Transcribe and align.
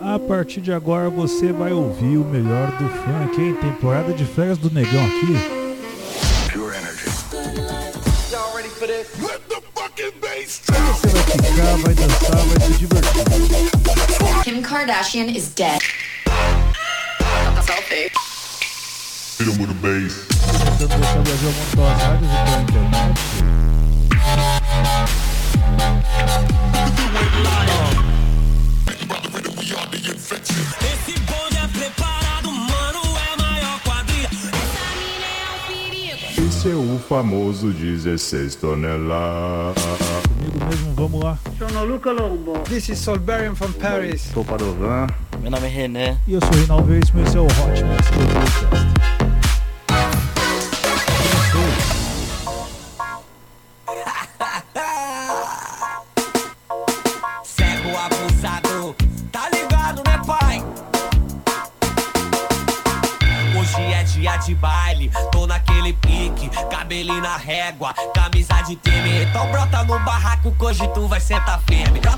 A 0.00 0.18
partir 0.18 0.60
de 0.60 0.72
agora 0.72 1.10
você 1.10 1.52
vai 1.52 1.72
ouvir 1.72 2.16
o 2.18 2.24
melhor 2.24 2.70
do 2.72 2.88
funk, 2.88 3.40
hein? 3.40 3.54
Temporada 3.54 4.12
de 4.12 4.24
férias 4.24 4.56
do 4.58 4.70
negão 4.70 5.04
aqui. 5.04 5.26
Pure 6.52 6.76
energy. 6.76 7.10
Você 10.46 11.08
vai 11.08 11.22
ficar, 11.22 11.76
vai 11.82 11.94
dançar, 11.94 12.36
vai 12.36 12.60
se 12.60 12.72
divertir. 12.78 13.24
Kim 14.44 14.62
Kardashian 14.62 15.26
is 15.26 15.48
dead. 15.54 15.80
Selfie. 17.64 18.10
Hit 19.38 19.48
him 19.48 19.60
with 19.60 19.70
a 19.70 19.74
bass. 19.74 20.26
Tentando 20.78 21.00
deixar 21.00 21.22
viajar 21.22 21.52
rádios 21.98 22.30
e 22.30 22.34
pela 22.44 22.60
internet. 22.62 23.77
Famoso 37.08 37.72
16 37.72 38.56
toneladas. 38.56 39.82
Comigo 40.28 40.66
mesmo, 40.68 40.94
vamos 40.94 41.24
lá. 41.24 41.38
Sono 41.58 41.84
Luca 41.86 42.12
Lombo. 42.12 42.58
This 42.68 42.90
is 42.90 42.98
Solberian 42.98 43.56
from 43.56 43.72
Paris. 43.72 44.30
Sou 44.34 44.44
Padovan. 44.44 45.06
Meu 45.40 45.50
nome 45.50 45.66
é 45.66 45.70
René. 45.70 46.18
E 46.26 46.34
eu 46.34 46.40
sou 46.40 46.50
Reinaldo 46.50 46.86
Veríssimo, 46.86 47.22
esse 47.22 47.36
é 47.36 47.40
o 47.40 47.46
Hot 47.46 47.82
Mix 47.82 48.10
Podcast. 48.10 49.17
Tu 70.98 71.06
vai 71.06 71.20
sentar 71.20 71.60
firme. 71.68 72.00
Brota, 72.00 72.17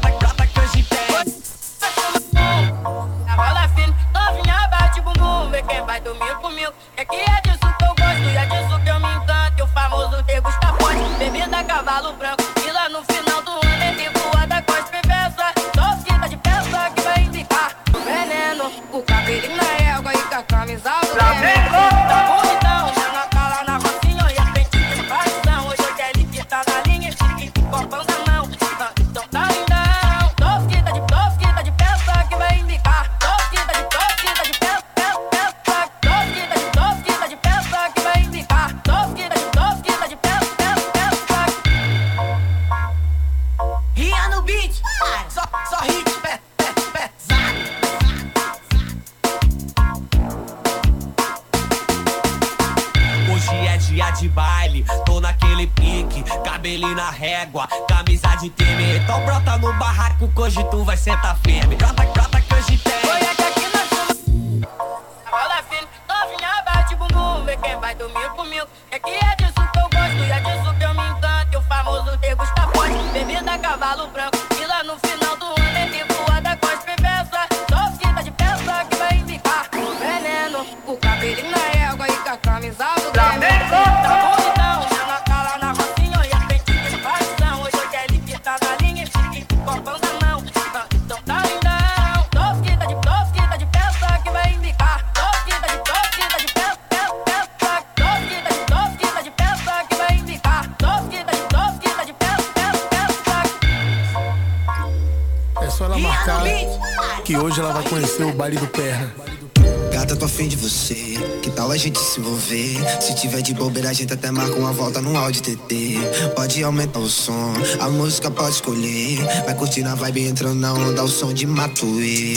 tiver 113.20 113.42
de 113.42 113.53
bobeira, 113.53 113.91
a 113.91 113.92
gente 113.92 114.14
até 114.14 114.31
marca 114.31 114.54
uma 114.54 114.72
volta 114.72 115.03
no 115.03 115.14
áudio 115.14 115.42
TT. 115.42 115.98
Pode 116.34 116.64
aumentar 116.64 117.00
o 117.00 117.08
som, 117.08 117.53
a 117.78 117.88
música 117.91 118.31
pode 118.31 118.54
escolher. 118.54 119.19
Vai 119.44 119.54
curtir 119.54 119.82
na 119.82 119.94
vibe 119.94 120.26
entrando 120.26 120.54
na 120.54 120.72
onda, 120.72 121.04
o 121.04 121.08
som 121.08 121.32
de 121.34 121.47
Matuê. 121.47 122.34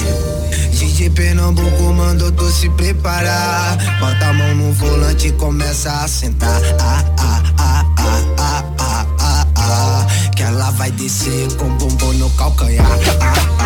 DJ 0.72 1.10
Pernambuco 1.12 1.84
mandou 1.94 2.30
tu 2.34 2.52
se 2.52 2.70
preparar. 2.72 3.78
Bota 4.00 4.26
a 4.26 4.34
mão 4.34 4.56
no 4.56 4.74
volante 4.74 5.30
e 5.30 5.32
começa 5.32 5.90
a 5.90 6.08
sentar. 6.08 6.62
Ah, 6.82 7.06
ah, 7.18 7.44
ah, 7.58 7.86
ah, 7.98 8.24
ah, 8.38 8.66
ah, 8.80 9.08
ah, 9.20 9.48
ah. 9.56 10.32
Que 10.36 10.44
ela 10.44 10.70
vai 10.72 10.92
descer 10.92 11.56
com 11.56 11.70
bumbum 11.78 12.12
no 12.14 12.30
calcanhar. 12.32 12.86
Ah, 12.86 12.98
ah, 13.22 13.34
ah, 13.60 13.63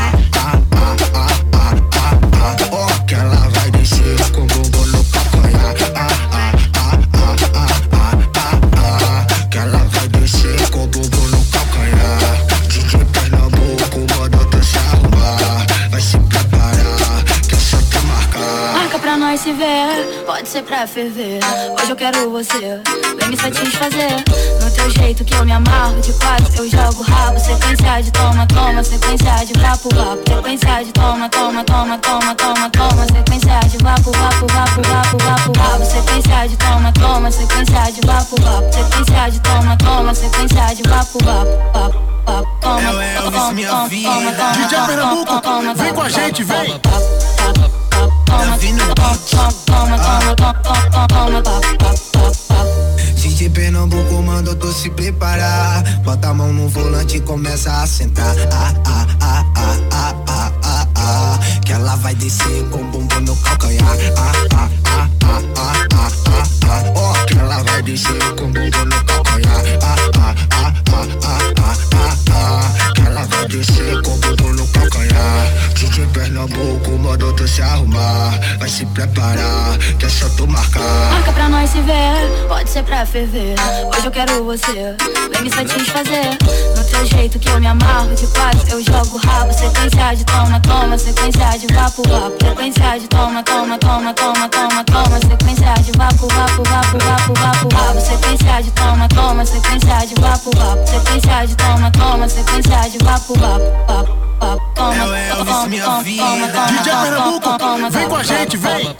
pode 20.47 20.49
ser 20.49 20.63
pra 20.63 20.87
ferver. 20.87 21.39
Hoje 21.73 21.89
eu 21.89 21.95
quero 21.95 22.31
você, 22.31 22.81
vem 23.19 23.29
me 23.29 23.37
satisfazer. 23.37 24.23
No 24.63 24.71
teu 24.71 24.89
jeito 24.91 25.25
que 25.25 25.33
eu 25.33 25.43
me 25.43 25.51
amarro, 25.51 25.99
de 25.99 26.13
quatro 26.13 26.63
eu 26.63 26.69
jogo 26.69 27.03
rabo. 27.03 27.39
Sequência 27.39 28.01
de 28.01 28.11
toma, 28.11 28.47
toma, 28.47 28.83
sequência 28.83 29.45
de 29.45 29.53
vapo, 29.59 29.89
vapo. 29.93 30.23
Sequência 30.29 30.83
de 30.85 30.91
toma, 30.93 31.29
toma, 31.29 31.63
toma, 31.65 31.97
toma, 31.97 32.35
toma, 32.35 32.69
toma. 32.69 33.05
Sequência 33.05 33.59
de 33.69 33.77
vapo, 33.83 34.11
vapo, 34.11 34.47
vapo, 34.53 34.81
vapo, 34.87 35.17
vapo, 35.23 35.53
vapo. 35.59 35.85
Sequência 35.85 36.47
de 36.47 36.57
toma, 36.57 36.93
toma, 36.93 37.31
sequência 37.31 37.91
de 37.91 38.07
vapo, 38.07 38.41
vapo. 38.41 38.73
Sequência 38.73 39.29
de 39.29 39.39
toma, 39.41 39.77
toma, 39.77 40.13
sequência 40.13 40.75
de 40.75 40.83
vapo, 40.83 41.19
vapo, 41.23 41.97
vapo. 42.25 42.57
Toma, 42.61 42.81
Ela 42.81 43.03
é 43.03 43.15
Elvis, 43.17 43.51
minha 43.53 43.87
vida. 43.87 44.51
DJ 44.53 44.81
Pernambuco, 44.85 45.41
vem 45.75 45.93
com 48.27 48.35
a 48.35 48.57
gente, 48.57 48.59
vem. 48.59 48.73
Davi 48.73 48.73
no 48.73 48.93
DJ 53.37 53.49
Pernambuco 53.51 54.21
mandou 54.23 54.55
tu 54.55 54.73
se 54.73 54.89
preparar. 54.89 55.83
Bota 56.03 56.29
a 56.29 56.33
mão 56.33 56.51
no 56.51 56.67
volante 56.67 57.17
e 57.17 57.21
começa 57.21 57.71
a 57.71 57.85
sentar. 57.85 58.35
Ah, 58.51 58.73
ah, 58.85 59.05
ah, 59.21 59.45
ah, 59.55 59.75
ah, 59.91 60.15
ah, 60.27 60.51
ah, 60.63 60.87
ah. 60.95 61.39
Que 61.63 61.73
ela 61.73 61.95
vai 61.97 62.15
descer 62.15 62.63
com 62.71 62.83
bumbum 62.89 63.21
no 63.21 63.35
calcanhar. 63.35 63.95
Ah, 64.17 64.31
ah, 64.55 64.69
ah, 64.85 65.09
ah, 65.23 65.41
ah, 65.55 65.87
ah, 65.93 66.11
ah, 66.29 66.43
ah. 66.65 66.83
Oh, 66.95 67.25
que 67.25 67.37
ela 67.37 67.61
vai 67.63 67.81
descer 67.83 68.17
com 68.35 68.51
bumbum 68.51 68.85
no 68.85 69.03
calcanhar. 69.05 69.63
Ah, 69.83 69.95
ah, 70.15 70.16
ah, 70.27 70.35
ah, 70.51 70.73
ah, 71.23 71.37
ah, 71.59 71.75
ah, 71.95 72.17
ah. 72.31 72.93
Que 72.93 73.01
ela 73.01 73.23
vai 73.23 73.47
descer 73.47 74.01
com 74.01 74.11
o 74.11 74.17
bumbum 74.17 74.53
no 74.53 74.67
calcanhar. 74.67 75.53
DJ 75.75 76.05
Pernambuco 76.07 76.91
mandou 76.99 77.33
tu 77.33 77.47
se 77.47 77.61
arrumar. 77.61 78.37
Vai 78.59 78.69
se 78.69 78.85
preparar, 78.87 79.77
que 79.99 80.05
é 80.05 80.09
só 80.09 80.27
tu 80.29 80.47
marcar. 80.47 81.11
Marca 81.13 81.31
pra 81.31 81.49
nós 81.49 81.69
se 81.69 81.81
ver, 81.81 82.47
pode 82.47 82.69
ser 82.69 82.83
pra 82.83 83.05
ferver. 83.05 83.55
Hoje 83.95 84.05
eu 84.05 84.11
quero 84.11 84.43
você, 84.43 84.95
vem 85.31 85.41
me 85.43 85.49
satisfazer. 85.49 86.37
No 86.75 86.83
teu 86.83 87.05
jeito 87.05 87.39
que 87.39 87.49
eu 87.49 87.59
me 87.59 87.67
amarro, 87.67 88.13
de 88.15 88.27
quatro 88.27 88.67
eu 88.69 88.83
jogo 88.83 89.17
rabo. 89.17 89.53
Sequência 89.53 90.15
de 90.15 90.25
toma, 90.25 90.59
toma, 90.61 90.97
sequência 90.97 91.57
de 91.59 91.73
vapo, 91.73 92.03
vapo. 92.07 92.45
Sequência 92.45 92.99
de 92.99 93.07
toma, 93.07 93.43
toma, 93.43 93.77
toma, 93.77 94.13
toma, 94.13 94.49
toma, 94.49 94.83
toma. 94.83 95.17
De 95.87 95.91
vapo, 95.97 96.27
vapo, 96.33 96.63
vapo, 96.63 96.97
vapo, 96.97 97.33
vapo, 97.39 97.69
vapo. 97.75 98.01
Sequência 98.01 98.61
de 98.61 98.71
toma, 98.71 99.07
toma, 99.09 99.45
sequência 99.45 100.05
de 100.07 100.15
vapo, 100.21 100.51
vapo. 100.55 100.87
Sequência 100.87 101.45
de 101.47 101.55
toma, 101.55 101.91
toma, 101.91 102.29
sequência 102.29 102.89
de 102.89 102.97
vapo, 103.03 103.33
vapo, 103.39 103.65
vapo. 104.39 104.61
Toma, 104.75 104.95
é 104.95 105.05
o 105.05 105.15
Elvis, 105.15 105.67
minha 105.67 106.01
vida. 106.01 106.65
DJ 106.67 106.95
Pernambuco, 107.01 107.89
vem 107.91 108.09
com 108.09 108.15
a 108.15 108.23
gente, 108.23 108.57
vem. 108.57 108.95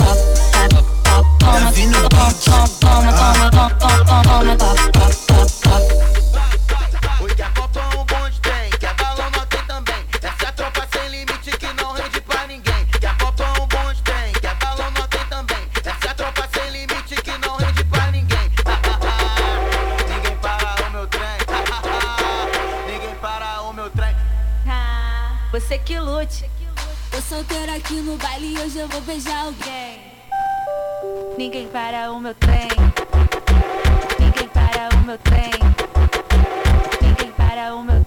Davi 1.39 1.87
no 1.87 1.99
beat. 2.09 2.45
Toma, 2.45 2.67
toma, 2.79 3.13
toma, 3.13 3.69
toma, 3.69 4.23
toma, 4.23 4.57
toma, 4.57 5.26
Você 25.67 25.77
que 25.79 25.99
lute. 25.99 26.49
Tô 27.11 27.19
solteira 27.19 27.75
aqui 27.75 27.95
no 27.95 28.15
baile 28.15 28.53
e 28.53 28.57
hoje 28.57 28.79
eu 28.79 28.87
vou 28.87 29.01
beijar 29.01 29.47
alguém. 29.47 29.99
Ninguém 31.37 31.67
para 31.67 32.09
o 32.09 32.21
meu 32.21 32.33
trem. 32.33 32.69
Ninguém 34.17 34.47
para 34.47 34.95
o 34.95 35.05
meu 35.05 35.17
trem. 35.17 35.51
Ninguém 37.01 37.31
para 37.33 37.75
o 37.75 37.83
meu 37.83 38.01
trem. 38.05 38.06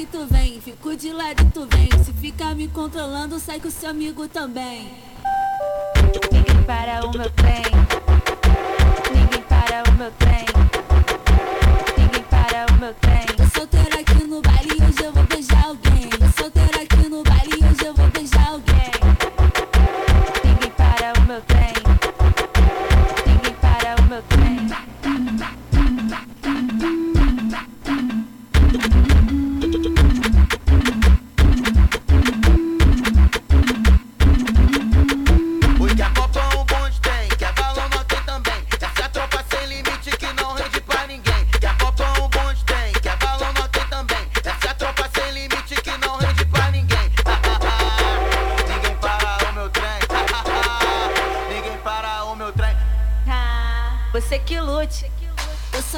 Quatro 0.00 0.02
e 0.02 0.06
tu 0.06 0.26
vem, 0.26 0.60
fico 0.60 0.96
de 0.96 1.12
lado 1.12 1.42
e 1.42 1.50
tu 1.50 1.66
vem. 1.66 1.88
Se 2.02 2.12
ficar 2.12 2.54
me 2.54 2.68
controlando, 2.68 3.38
sai 3.38 3.60
com 3.60 3.70
seu 3.70 3.90
amigo 3.90 4.26
também. 4.28 4.92
Ninguém 6.32 6.62
para 6.64 7.04
o 7.06 7.10
meu 7.10 7.28
trem. 7.30 7.62
Ninguém 9.12 9.42
para 9.42 9.82
o 9.88 9.92
meu 9.98 10.10
trem. 10.12 10.46
Ninguém 11.98 12.22
para 12.22 12.66
o 12.72 12.78
meu 12.78 12.94
trem. 12.94 13.26
Tô 13.36 13.58
solteira 13.58 14.00
aqui 14.00 14.24
no 14.24 14.40
baile 14.40 14.72
hoje 14.72 15.04
eu 15.04 15.12
vou 15.12 15.24
beijar 15.24 15.64
alguém. 15.66 16.08
Tô 16.08 16.42
solteira 16.42 16.82
aqui 16.82 17.08
no 17.08 17.22
baile 17.22 17.59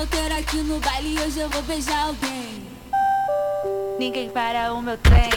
solteira 0.02 0.38
aqui 0.38 0.56
no 0.56 0.80
baile 0.80 1.14
e 1.14 1.20
hoje 1.20 1.38
eu 1.38 1.48
vou 1.48 1.62
beijar 1.62 2.08
alguém. 2.08 2.66
Ninguém 4.00 4.28
para 4.30 4.74
o 4.74 4.82
meu 4.82 4.98
trem. 4.98 5.30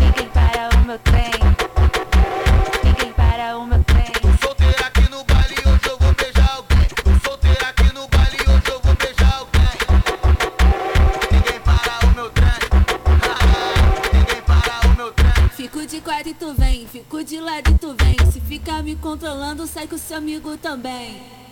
Ninguém 0.00 0.26
para 0.28 0.70
o 0.74 0.86
meu 0.86 0.98
trem. 1.00 1.30
Ninguém 2.82 3.12
para 3.12 3.58
o 3.58 3.66
meu 3.66 3.84
trem. 3.84 4.06
Solteira 4.40 4.86
aqui 4.86 5.10
no 5.10 5.22
baile 5.24 5.54
e 5.54 5.68
hoje 5.68 5.86
eu 5.90 5.98
vou 5.98 6.14
beijar 6.14 6.50
alguém. 6.56 6.88
Solteira 7.22 7.68
aqui 7.68 7.92
no 7.92 8.08
baile 8.08 8.36
e 8.38 8.50
hoje 8.50 8.70
eu 8.70 8.80
vou 8.80 8.94
beijar 8.94 9.34
alguém. 9.38 9.78
Ninguém 11.30 11.60
para 11.60 12.06
o 12.06 12.14
meu 12.14 12.30
trem. 12.30 12.60
ninguém 14.14 14.42
para 14.46 14.88
o 14.88 14.96
meu 14.96 15.12
trem. 15.12 15.48
Fico 15.50 15.86
de 15.86 16.00
quatro 16.00 16.28
e 16.30 16.34
tu 16.34 16.54
vem, 16.54 16.86
fico 16.86 17.22
de 17.22 17.38
lado 17.38 17.70
e 17.70 17.78
tu 17.78 17.94
vem. 18.02 18.32
Se 18.32 18.40
ficar 18.40 18.82
me 18.82 18.96
controlando, 18.96 19.66
sai 19.66 19.86
com 19.86 19.98
seu 19.98 20.16
amigo 20.16 20.56
também. 20.56 21.49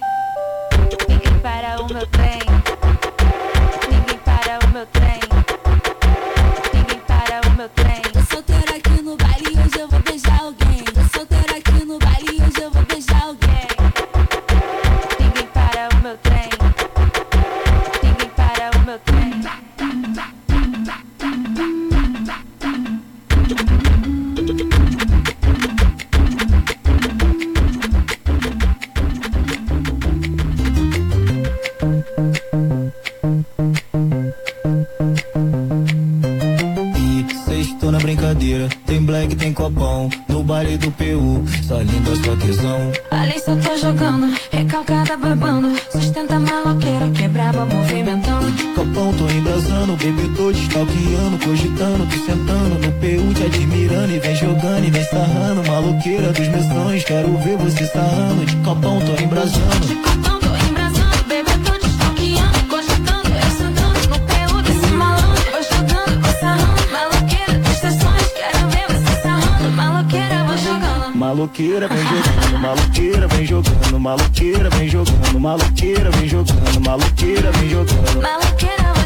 Quero 56.96 57.36
ver 57.38 57.56
você 57.58 57.86
sarrando 57.86 58.44
De 58.46 58.56
copão 58.56 58.98
tô 59.00 59.22
embrasando 59.22 59.96
Copão 60.02 60.40
tô 60.40 60.56
embrasando, 60.68 61.24
bebê 61.28 61.52
tô 61.64 61.72
te 61.78 61.86
stalkeando. 61.86 62.58
Cogitando, 62.68 63.28
eu 63.28 63.50
sentando 63.50 64.08
no 64.08 64.18
PU 64.20 64.62
desse 64.62 64.92
malandro. 64.92 65.50
Vou 65.52 65.62
jogando, 65.62 66.20
vou 66.20 66.32
sarrando. 66.40 66.92
Maloqueira 66.92 67.62
sonhos, 67.92 68.32
quero 68.34 68.68
ver 68.70 68.86
você 68.88 69.22
sarrando. 69.22 69.70
Maloqueira, 69.72 70.44
vou 70.44 70.56
jogando. 70.58 71.16
Maloqueira 71.16 71.88
vem 71.88 72.04
jogando, 72.04 72.58
maloqueira 72.58 73.28
vem 73.28 73.46
jogando 73.46 74.00
Maloqueira 74.00 74.70
vem 74.70 74.88
jogando, 74.88 75.40
maloqueira 75.40 76.10
vem 76.10 76.28
jogando 76.28 76.80
Maloqueira 76.80 77.52
vem 77.52 77.70
jogando 77.70 78.22
Maloqueira, 78.22 78.97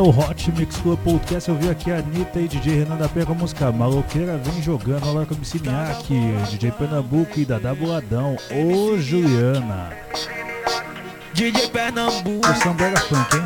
é 0.00 0.02
o 0.02 0.08
Hot 0.08 0.50
Mix 0.52 0.76
Club 0.76 0.98
Podcast. 1.00 1.48
Eu 1.48 1.56
vi 1.56 1.68
aqui 1.68 1.92
a 1.92 1.98
Anitta 1.98 2.40
e 2.40 2.48
DJ 2.48 2.80
Renan 2.80 2.96
da 2.96 3.06
Penha 3.06 3.26
com 3.26 3.32
a 3.32 3.34
música 3.34 3.70
Maloqueira 3.70 4.38
vem 4.38 4.62
jogando. 4.62 5.06
Agora 5.06 5.26
com 5.26 5.34
o 5.34 5.36
MC 5.36 5.60
DJ 6.50 6.70
Pernambuco 6.72 7.38
e 7.38 7.44
Dada 7.44 7.74
Boladão. 7.74 8.36
Ô 8.50 8.96
Juliana. 8.96 9.90
DJ 11.34 11.68
Pernambuco. 11.68 12.48
O 12.48 12.62
samba 12.62 12.84
era 12.84 13.00
funk, 13.00 13.36
hein? 13.36 13.42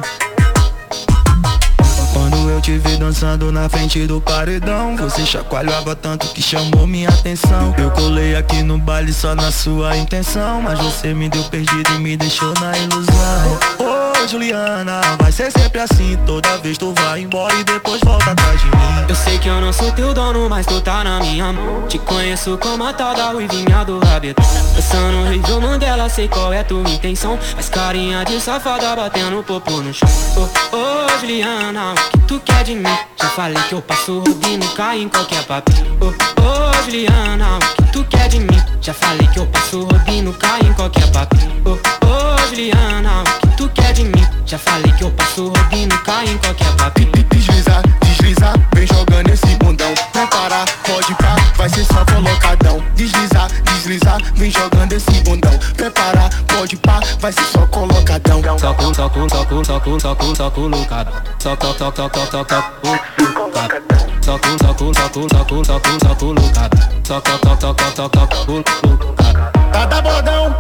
Quando 2.13 2.49
eu 2.49 2.61
te 2.61 2.79
vi 2.79 2.97
dançando 2.97 3.51
na 3.51 3.69
frente 3.69 4.07
do 4.07 4.21
paredão 4.21 4.97
Você 4.97 5.27
chacoalhava 5.27 5.97
tanto 5.97 6.29
que 6.29 6.41
chamou 6.41 6.87
minha 6.87 7.09
atenção 7.09 7.75
Eu 7.77 7.91
colei 7.91 8.37
aqui 8.37 8.63
no 8.63 8.79
baile 8.79 9.13
só 9.13 9.35
na 9.35 9.51
sua 9.51 9.97
intenção 9.97 10.63
Mas 10.63 10.79
você 10.79 11.13
me 11.13 11.29
deu 11.29 11.43
perdido 11.45 11.93
e 11.93 11.99
me 11.99 12.17
deixou 12.17 12.55
na 12.61 12.79
ilusão 12.79 13.94
Juliana, 14.27 15.01
vai 15.21 15.31
ser 15.31 15.51
sempre 15.53 15.81
assim. 15.81 16.19
Toda 16.27 16.57
vez 16.59 16.79
tu 16.79 16.93
vai 16.99 17.21
embora 17.21 17.55
e 17.55 17.65
depois 17.65 18.01
volta 18.03 18.31
atrás 18.31 18.61
de 18.61 18.67
mim. 18.67 19.05
Eu 19.09 19.15
sei 19.15 19.39
que 19.39 19.49
eu 19.49 19.61
não 19.61 19.73
sou 19.73 19.93
teu 19.93 20.15
dono, 20.15 20.49
mas 20.49 20.67
tu 20.67 20.81
tá 20.81 21.05
na 21.05 21.21
minha 21.21 21.53
mão. 21.53 21.87
Te 21.87 21.99
conheço 21.99 22.57
como 22.59 22.85
a 22.85 22.93
tal 22.93 23.15
da 23.15 23.31
ruivinha 23.31 23.85
do 23.85 23.99
rabetão. 23.99 24.45
Dançando 24.75 25.13
no 25.13 25.31
Rio 25.31 25.61
Mandela, 25.61 26.09
sei 26.09 26.29
qual 26.29 26.53
é 26.53 26.63
tua 26.65 26.89
intenção. 26.89 27.39
Faz 27.39 27.69
carinha 27.69 28.25
de 28.25 28.41
safada 28.41 28.97
batendo 28.97 29.43
popo 29.43 29.71
no 29.83 29.93
chão. 29.93 30.09
Ô, 30.37 30.77
ô 30.77 31.19
Juliana, 31.21 31.93
o 31.93 32.11
que 32.11 32.19
tu 32.27 32.41
quer 32.41 32.65
de 32.65 32.75
mim? 32.75 32.99
Já 33.21 33.29
falei 33.31 33.63
que 33.65 33.75
eu 33.75 33.83
passo 33.83 34.21
rodinho, 34.21 34.69
cai 34.75 35.01
em 35.01 35.09
qualquer 35.09 35.45
papel 35.45 35.75
Ô, 36.01 36.07
ô 36.07 36.74
Juliana, 36.85 37.57
o 37.57 37.61
que 37.61 37.93
tu 37.93 38.05
quer 38.05 38.29
de 38.29 38.41
mim? 38.41 38.63
Já 38.81 38.93
falei 38.93 39.27
que 39.29 39.39
eu 39.39 39.47
passo 39.47 39.85
rodinho, 39.85 40.33
cai 40.35 40.61
em 40.61 40.73
qualquer 40.75 41.11
papel 41.11 41.41
Ô, 41.65 41.71
ô 41.71 42.49
Juliana, 42.49 43.23
o 43.23 43.25
que 43.25 43.57
tu 43.57 43.69
quer 43.71 43.93
de 43.95 44.05
mim? 44.05 44.27
Já 44.45 44.59
falei 44.59 44.93
que 44.93 45.05
eu 45.05 45.11
passo 45.13 45.49
rodinho, 45.49 45.99
cai 46.05 46.29
em 46.29 46.37
qualquer 46.37 46.71
papel 46.77 47.07
Deslizar, 47.31 47.83
deslizar, 48.01 48.55
vem 48.75 48.87
jogando 48.87 49.31
esse 49.31 49.57
bundão. 49.57 49.95
Não 50.15 50.27
parar, 50.27 50.67
pode 50.87 51.15
pá, 51.15 51.37
vai 51.57 51.69
ser 51.71 51.85
só 51.85 52.05
colocadão. 52.05 52.85
Deslizar, 52.95 53.49
deslizar, 53.65 54.19
vem 54.35 54.51
jogando 54.51 54.93
esse 54.93 55.11
bundão. 55.23 55.59
Preparar, 55.77 56.31
pode 56.47 56.77
pá, 56.77 57.01
vai 57.19 57.33
ser 57.33 57.45
só 57.45 57.67
colocadão. 57.67 58.43
Soco, 58.59 58.95
soco, 58.95 59.31
soco, 59.31 59.65
soco, 59.65 60.01
soco, 60.01 60.37
soco, 60.37 60.61
lucado 60.61 61.13
Soco, 61.39 61.67
soco, 61.79 61.97
soco, 61.97 62.27
soco, 62.31 62.47
soco, 62.47 63.41
lucado 63.41 63.94
Soco, 64.25 64.49
soco, 64.59 64.91
soco, 64.95 65.29
soco, 65.29 65.65
soco, 65.67 66.01
soco, 66.01 66.33
lucado 66.33 66.79
Soco, 67.07 67.31
soco, 67.31 67.61
soco, 67.61 67.83
soco, 67.95 68.17
soco, 68.17 68.55
lucado 68.55 69.53
Tá 69.71 70.01
bodão, 70.01 70.57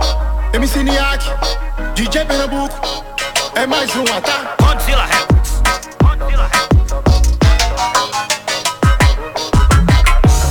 MC 0.52 0.82
Niak, 0.82 1.24
DJ 1.94 2.26
Pernambuco 2.26 2.74
É 3.54 3.66
mais 3.66 3.90
uma, 3.94 4.20
tá? 4.20 4.54
Godzilla 4.60 5.06
Records. 5.06 5.62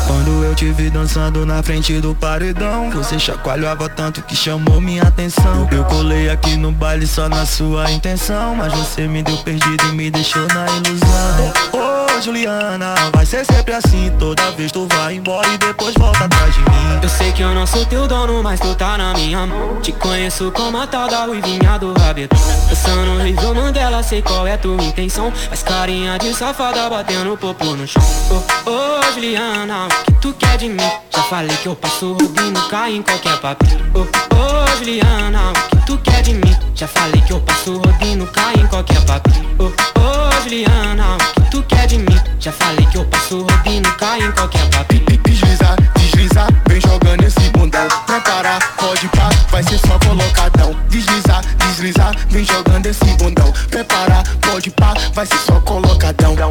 Quando 0.07 0.43
eu 0.43 0.55
te 0.55 0.71
vi 0.71 0.89
dançando 0.89 1.45
na 1.45 1.61
frente 1.61 2.01
do 2.01 2.15
paredão 2.15 2.89
Você 2.89 3.19
chacoalhava 3.19 3.89
tanto 3.89 4.23
que 4.23 4.35
chamou 4.35 4.81
minha 4.81 5.03
atenção. 5.03 5.69
Eu 5.71 5.83
colei 5.83 6.31
aqui 6.31 6.57
no 6.57 6.71
baile 6.71 7.05
só 7.05 7.29
na 7.29 7.45
sua 7.45 7.91
intenção 7.91 8.55
Mas 8.55 8.73
você 8.73 9.07
me 9.07 9.21
deu 9.21 9.37
perdido 9.37 9.85
e 9.89 9.91
me 9.91 10.09
deixou 10.09 10.47
na 10.47 10.65
ilusão 10.77 12.02
Ô 12.15 12.21
Juliana, 12.21 12.93
vai 13.13 13.25
ser 13.25 13.43
sempre 13.43 13.73
assim. 13.73 14.11
Toda 14.19 14.51
vez 14.51 14.71
tu 14.71 14.87
vai 14.93 15.15
embora 15.15 15.47
e 15.47 15.57
depois 15.57 15.95
volta 15.95 16.25
atrás 16.25 16.53
de 16.53 16.59
mim. 16.59 16.99
Eu 17.01 17.09
sei 17.09 17.31
que 17.31 17.41
eu 17.41 17.53
não 17.55 17.65
sou 17.65 17.85
teu 17.85 18.07
dono, 18.07 18.43
mas 18.43 18.59
tu 18.59 18.75
tá 18.75 18.97
na 18.97 19.13
minha 19.13 19.45
mão. 19.47 19.81
Te 19.81 19.91
conheço 19.91 20.51
como 20.51 20.77
a 20.77 20.85
tal 20.85 21.07
da 21.09 21.25
ruivinha 21.25 21.77
do 21.79 21.93
rabetão. 21.93 22.39
Dançando 22.69 23.15
no 23.15 23.23
Rio 23.23 23.55
Mandela, 23.55 24.03
sei 24.03 24.21
qual 24.21 24.45
é 24.45 24.57
tua 24.57 24.81
intenção. 24.83 25.31
Faz 25.31 25.63
carinha 25.63 26.17
de 26.19 26.33
safada 26.33 26.89
batendo 26.89 27.35
popo 27.35 27.65
no 27.65 27.87
chão. 27.87 28.03
Ô, 28.29 28.69
ô 28.69 29.13
Juliana, 29.13 29.87
o 29.87 30.03
que 30.03 30.11
tu 30.13 30.33
quer 30.33 30.57
de 30.57 30.69
mim? 30.69 30.91
Já 31.15 31.21
falei 31.25 31.55
que 31.57 31.67
eu 31.67 31.75
passo 31.75 32.13
rodinho, 32.13 32.67
cai 32.69 32.95
em 32.95 33.03
qualquer 33.03 33.37
papel. 33.39 33.69
Ô, 33.93 33.99
ô 33.99 34.77
Juliana, 34.77 35.51
o 35.51 35.53
que 35.53 35.85
tu 35.85 35.97
quer 35.99 36.23
de 36.23 36.33
mim? 36.33 36.57
Já 36.73 36.87
falei 36.87 37.21
que 37.21 37.33
eu 37.33 37.39
passo 37.41 37.77
rodinho, 37.77 38.25
cai 38.27 38.55
em 38.55 38.65
qualquer 38.65 38.99
papel. 39.05 39.33
Ô, 39.59 39.65
ô 39.99 40.41
Juliana, 40.41 41.15
o 41.15 41.41
que 41.41 41.51
tu 41.51 41.63
quer 41.63 41.85
de 41.85 41.99
mim? 41.99 42.19
Já 42.39 42.51
falei 42.51 42.83
que 42.87 42.97
eu 42.97 43.05
passo 43.05 43.43
rodinho, 43.43 43.95
cai 43.99 44.23
em 44.23 44.31
qualquer 44.31 44.67
papel. 44.71 44.99
Deslizar, 45.23 45.75
deslizar, 45.95 46.47
vem 46.67 46.81
jogando 46.81 47.23
esse 47.23 47.49
bundão. 47.51 47.87
Preparar, 48.07 48.75
pode 48.77 49.07
pá, 49.09 49.29
vai 49.51 49.61
ser 49.61 49.77
só 49.77 49.99
colocadão. 49.99 50.75
Deslizar, 50.89 51.43
deslizar, 51.59 52.15
vem 52.29 52.43
jogando 52.43 52.87
esse 52.87 53.05
bundão. 53.17 53.53
Preparar, 53.69 54.23
pode 54.41 54.71
pá, 54.71 54.95
vai 55.13 55.25
ser 55.27 55.37
só 55.37 55.59
colocadão. 55.61 55.93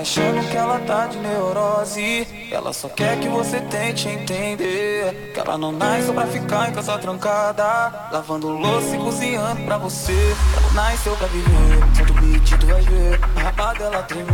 Achando 0.00 0.48
que 0.48 0.56
ela 0.56 0.78
tá 0.80 1.06
de 1.06 1.18
neurose. 1.18 2.26
Ela 2.50 2.72
só 2.72 2.88
quer 2.88 3.18
que 3.20 3.28
você 3.28 3.60
tente 3.60 4.08
entender 4.08 5.30
Que 5.32 5.38
ela 5.38 5.56
não 5.56 5.70
nasceu 5.70 6.12
pra 6.12 6.26
ficar 6.26 6.68
em 6.68 6.72
casa 6.72 6.98
trancada 6.98 8.08
Lavando 8.10 8.48
louça 8.48 8.96
e 8.96 8.98
cozinhando 8.98 9.62
pra 9.62 9.78
você. 9.78 10.34
Ela 10.56 10.72
nasceu 10.72 11.14
pra 11.16 11.28
viver 11.28 11.80
beat 12.20 12.58
tu 12.58 12.66
vai 12.66 12.82
ver 12.82 13.20
A 13.36 13.40
raba 13.40 13.74
dela 13.74 14.02
tremer. 14.02 14.26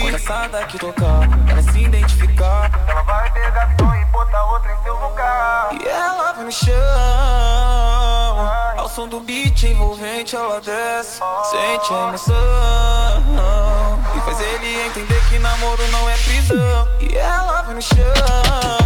Quando 0.00 0.14
essa 0.14 0.48
daqui 0.48 0.78
tocar 0.78 1.28
Ela 1.48 1.62
se 1.62 1.78
identificar 1.78 2.70
Ela 2.86 3.02
vai 3.02 3.32
pegar 3.32 3.74
som 3.78 3.94
e 3.94 4.04
botar 4.06 4.44
outra 4.52 4.72
em 4.72 4.82
seu 4.82 4.94
lugar. 4.94 5.68
E 5.72 5.88
ela 5.88 6.32
vai 6.32 6.44
no 6.44 6.52
chão 6.52 7.95
Ao 8.86 8.90
som 8.90 9.08
do 9.08 9.18
beat 9.18 9.64
envolvente 9.64 10.36
ela 10.36 10.60
desce 10.60 11.18
Sente 11.50 11.92
a 11.92 12.06
emoção. 12.06 12.36
E 14.16 14.20
faz 14.20 14.40
ele 14.40 14.86
entender 14.86 15.28
que 15.28 15.40
namoro 15.40 15.82
não 15.90 16.08
é 16.08 16.16
prisão. 16.18 16.88
E 17.00 17.16
ela 17.16 17.62
vai 17.62 17.74
no 17.74 17.82
chão 17.82 18.85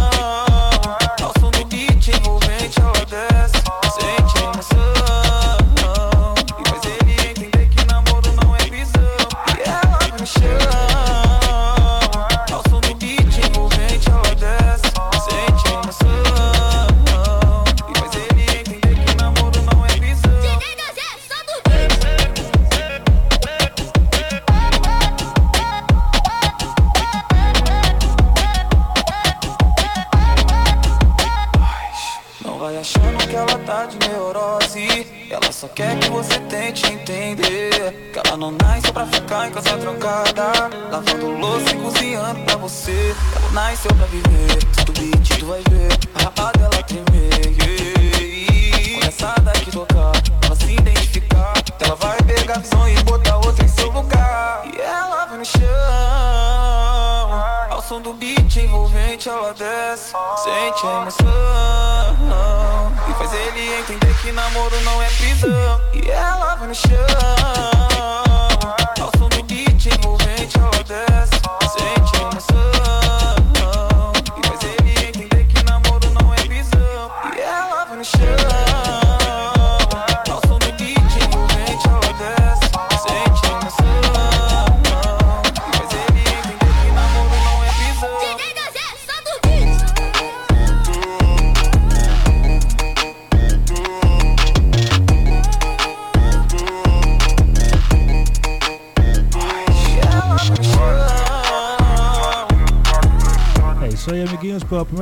namoro 64.51 64.81
não 64.81 65.01
é 65.01 65.09
prisão. 65.11 65.81
E 65.93 66.09
ela 66.09 66.55
vai 66.55 66.67
no 66.67 66.75
chão. 66.75 67.40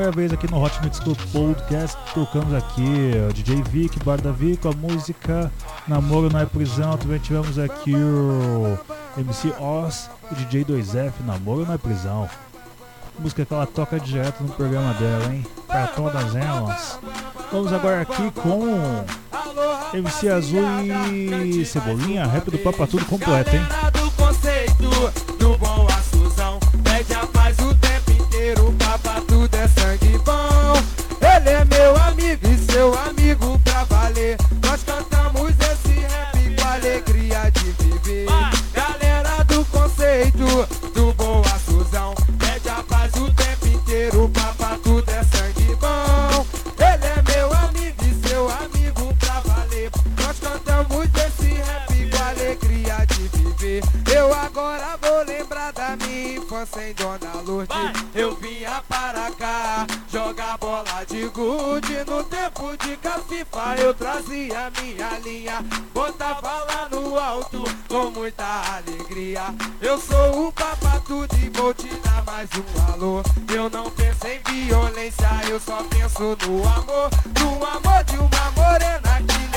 primeira 0.10 0.12
vez 0.12 0.34
aqui 0.34 0.50
no 0.50 0.62
Hot 0.62 0.82
Mix 0.82 1.00
Club 1.00 1.18
Podcast, 1.32 1.98
tocamos 2.13 2.54
aqui 2.54 3.12
o 3.30 3.34
DJ 3.34 3.62
Vic, 3.63 4.00
Barda 4.04 4.34
com 4.62 4.70
a 4.70 4.72
música 4.72 5.51
Namoro 5.88 6.30
Não 6.32 6.39
É 6.39 6.46
Prisão. 6.46 6.98
Também 6.98 7.20
tivemos 7.20 7.60
aqui 7.60 7.94
o 7.96 8.78
MC 9.18 9.54
Oz 9.60 10.10
e 10.32 10.36
DJ 10.36 10.66
2F, 10.66 11.12
Namoro 11.25 11.66
Não 11.66 11.74
É 11.74 11.78
Prisão. 11.78 12.30
Música 13.20 13.46
que 13.46 13.54
ela 13.54 13.66
toca 13.66 14.00
direto 14.00 14.42
no 14.42 14.50
programa 14.50 14.94
dela, 14.94 15.34
hein? 15.34 15.46
Pra 15.68 15.88
todas 15.88 16.36
elas. 16.36 17.00
Vamos 17.51 17.74
agora 17.74 18.01
aqui 18.01 18.32
com 18.32 19.06
MC 19.94 20.30
Azul 20.30 20.63
e 21.44 21.66
Cebolinha, 21.66 22.25
rap 22.25 22.50
do 22.50 22.58
Papa 22.60 22.88
Tudo 22.88 23.06
completo, 23.06 23.56
hein? 23.56 23.99
sem 56.74 56.94
Dona 56.94 57.42
Lourdes 57.46 57.76
Eu 58.14 58.36
vinha 58.36 58.82
para 58.88 59.32
cá 59.32 59.88
jogar 60.12 60.58
bola 60.58 61.03
de 61.08 61.27
gude. 61.29 62.03
No 62.08 62.24
tempo 62.24 62.77
de 62.77 62.96
cafifa 62.98 63.75
eu 63.77 63.94
trazia 63.94 64.72
minha 64.82 65.20
linha. 65.20 65.66
Botava 65.94 66.64
lá 66.66 66.88
no 66.92 67.18
alto 67.18 67.64
com 67.88 68.12
muita 68.12 68.46
alegria. 68.75 69.44
Eu 69.82 70.00
sou 70.00 70.48
o 70.48 70.51
papatudo 70.51 71.36
e 71.38 71.50
vou 71.50 71.74
te 71.74 71.88
dar 71.88 72.24
mais 72.25 72.50
um 72.53 72.94
alô. 72.94 73.24
Eu 73.53 73.70
não 73.70 73.90
penso 73.92 74.27
em 74.27 74.66
violência, 74.66 75.29
eu 75.50 75.60
só 75.60 75.84
penso 75.84 76.38
no 76.46 76.68
amor. 76.68 77.10
No 77.40 77.66
amor 77.66 78.03
de 78.05 78.18
uma 78.18 78.51
morena 78.51 79.22
que 79.27 79.49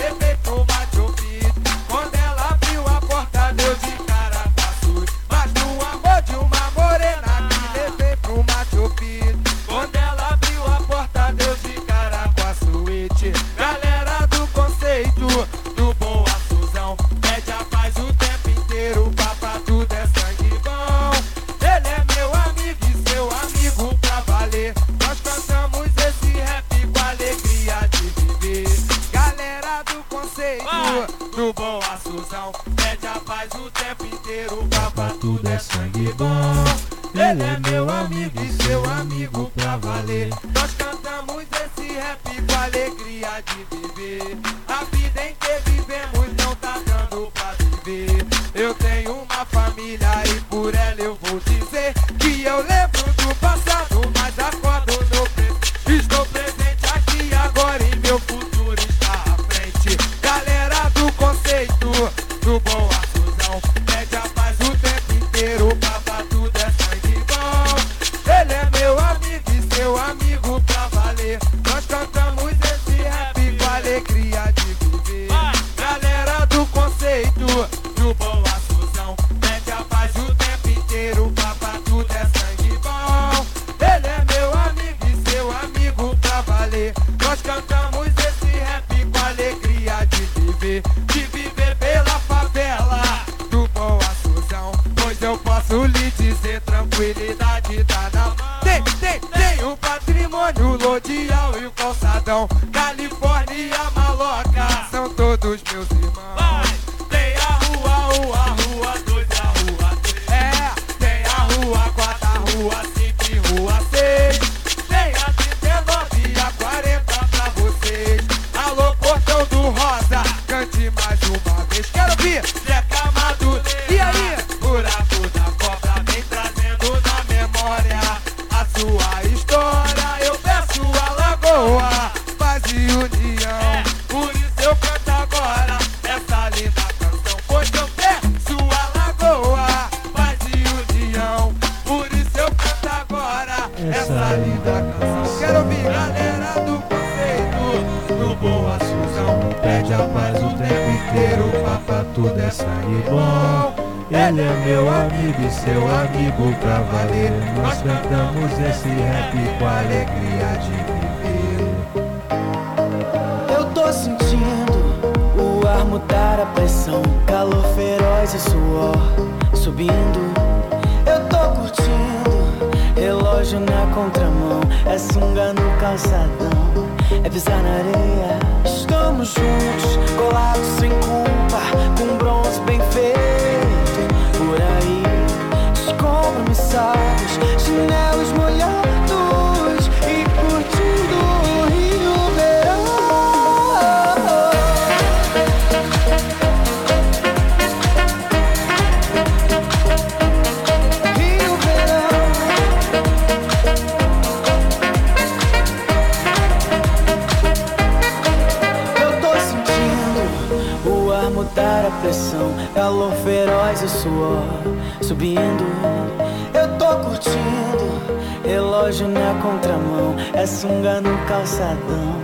sunga 220.62 221.00
no 221.00 221.18
calçadão, 221.26 222.20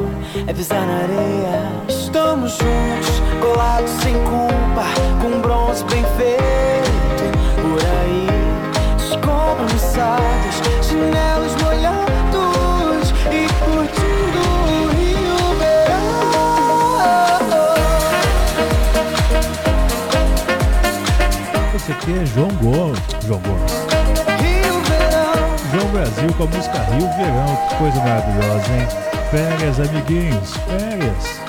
é 0.46 0.52
pisar 0.52 0.86
na 0.86 0.98
areia. 0.98 1.72
Estamos 1.88 2.52
juntos, 2.52 3.20
colados 3.40 3.90
sem 4.00 4.14
cor. 4.14 4.47
com 26.38 26.44
a 26.44 26.46
música 26.46 26.78
Rio 26.94 27.08
Verão. 27.16 27.68
Que 27.68 27.74
coisa 27.74 27.98
maravilhosa, 27.98 28.72
hein? 28.72 28.88
Férias, 29.30 29.80
amiguinhos, 29.80 30.56
férias. 30.68 31.47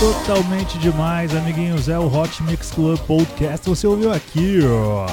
Totalmente 0.00 0.78
demais, 0.78 1.36
amiguinhos. 1.36 1.86
É 1.86 1.98
o 1.98 2.06
Hot 2.06 2.42
Mix 2.44 2.70
Club 2.70 2.98
Podcast. 3.00 3.68
Você 3.68 3.86
ouviu 3.86 4.10
aqui, 4.10 4.60
ó. 4.64 5.06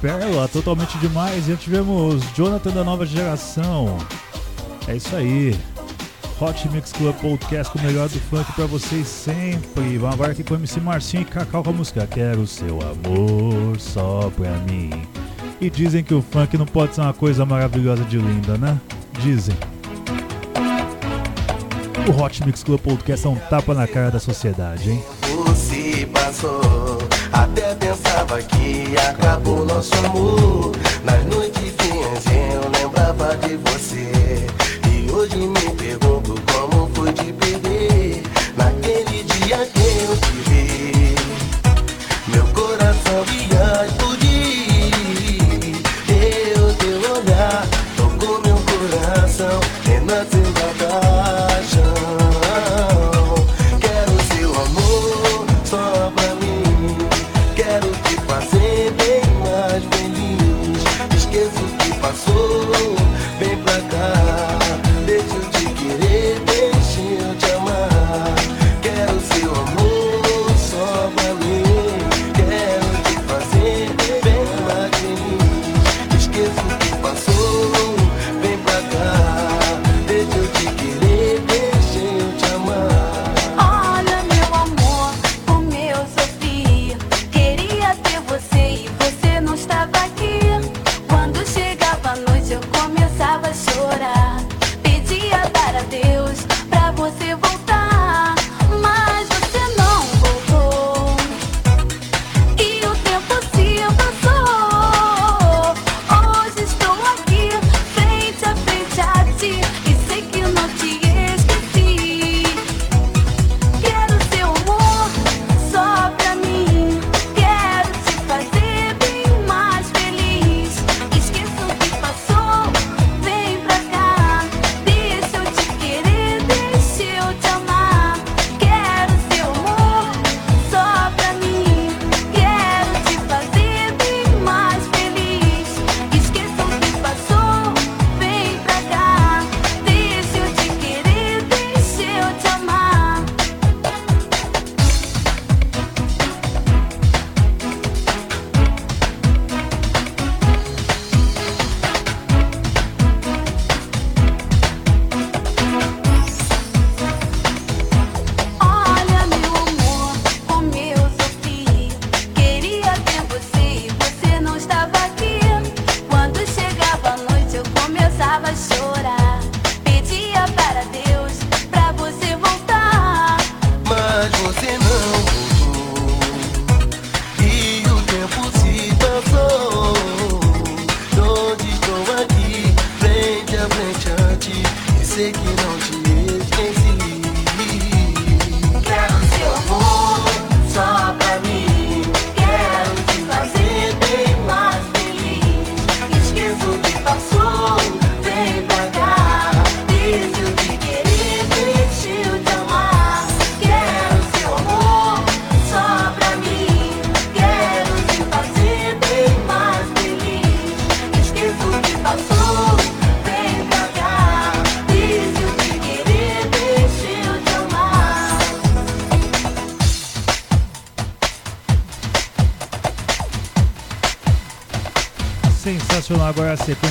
Pérola, 0.00 0.46
totalmente 0.46 0.96
demais. 0.98 1.48
E 1.48 1.56
tivemos 1.56 2.22
Jonathan 2.36 2.70
da 2.70 2.84
nova 2.84 3.04
geração. 3.04 3.98
É 4.86 4.94
isso 4.94 5.16
aí. 5.16 5.58
Hot 6.40 6.68
Mix 6.68 6.92
Club 6.92 7.12
Podcast 7.16 7.72
com 7.72 7.80
o 7.80 7.82
melhor 7.82 8.08
do 8.08 8.20
funk 8.20 8.52
pra 8.52 8.66
vocês 8.66 9.08
sempre. 9.08 9.98
Vamos 9.98 10.14
agora 10.14 10.30
aqui 10.30 10.44
com 10.44 10.54
o 10.54 10.58
MC 10.58 10.78
Marcinho 10.80 11.22
e 11.22 11.24
Cacau 11.24 11.64
com 11.64 11.70
a 11.70 11.72
música 11.72 12.06
Quero 12.06 12.46
seu 12.46 12.78
amor 12.82 13.80
só 13.80 14.30
pra 14.36 14.52
mim. 14.58 14.92
E 15.60 15.68
dizem 15.68 16.04
que 16.04 16.14
o 16.14 16.22
funk 16.22 16.56
não 16.56 16.66
pode 16.66 16.94
ser 16.94 17.00
uma 17.00 17.12
coisa 17.12 17.44
maravilhosa 17.44 18.04
de 18.04 18.18
linda, 18.18 18.56
né? 18.56 18.80
Dizem. 19.20 19.56
O 22.08 22.22
Hot 22.22 22.44
Mix 22.44 22.62
Club 22.62 22.80
Podcast 22.80 23.26
é 23.26 23.30
um 23.30 23.36
tapa 23.36 23.74
na 23.74 23.86
cara 23.86 24.10
da 24.10 24.18
sociedade, 24.18 24.90
hein? 24.90 25.04
Passou, 26.12 26.98
até 27.32 27.74
pensava 27.74 28.40
que 28.42 28.96
acabou 28.96 29.64
nosso 29.66 29.94
amor. 30.06 30.72
Nas 31.04 31.24
noites 31.26 31.74
eu 32.32 32.70
lembrava 32.70 33.36
de 33.38 33.56
você. 33.56 34.46
E 34.90 35.10
hoje 35.10 35.36
me 35.36 35.70
pergunto 35.76 36.34
como 36.52 36.88
foi 36.94 37.12
te 37.12 37.32
perder. 37.32 37.59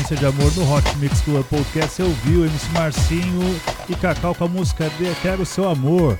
Agora 0.09 0.15
a 0.15 0.15
sequência 0.15 0.15
de 0.15 0.25
amor 0.25 0.51
no 0.55 0.73
Hot 0.73 0.97
Mix 0.97 1.21
Club 1.21 1.45
Podcast. 1.45 1.95
Você 1.95 2.03
ouviu 2.03 2.45
MC 2.45 2.69
Marcinho 2.71 3.61
e 3.87 3.95
Cacau 3.95 4.33
com 4.33 4.45
a 4.45 4.47
música 4.47 4.89
de 4.97 5.13
Quero 5.21 5.45
Seu 5.45 5.69
Amor. 5.69 6.17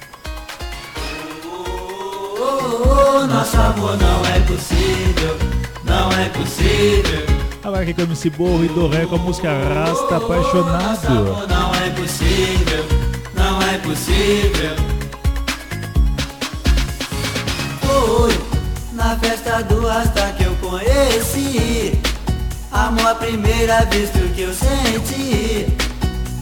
Oh, 2.38 3.26
nosso 3.26 3.58
amor 3.58 3.98
não 3.98 4.26
é 4.26 4.40
possível, 4.42 5.38
não 5.84 6.12
é 6.12 6.30
possível. 6.30 7.26
Agora 7.64 7.84
aqui 7.84 7.94
com 7.94 8.02
o 8.02 8.06
MC 8.06 8.30
Borro 8.32 8.64
e 8.66 8.68
Doré 8.70 9.06
com 9.06 9.16
a 9.16 9.20
música 9.20 9.50
Rasta 9.50 10.18
Apaixonado. 10.18 11.48
Não 11.48 11.76
é 11.76 11.90
possível, 11.90 12.86
não 13.36 13.62
é 13.62 13.78
possível. 13.80 14.76
Foi 17.82 18.34
na 18.94 19.18
festa 19.18 19.64
do 19.64 19.86
Rasta 19.86 20.34
que 20.38 20.44
eu 20.44 20.56
conheci. 20.56 21.99
Amor 22.80 23.08
à 23.08 23.16
primeira 23.16 23.84
vista 23.86 24.20
que 24.34 24.42
eu 24.42 24.54
senti. 24.54 25.68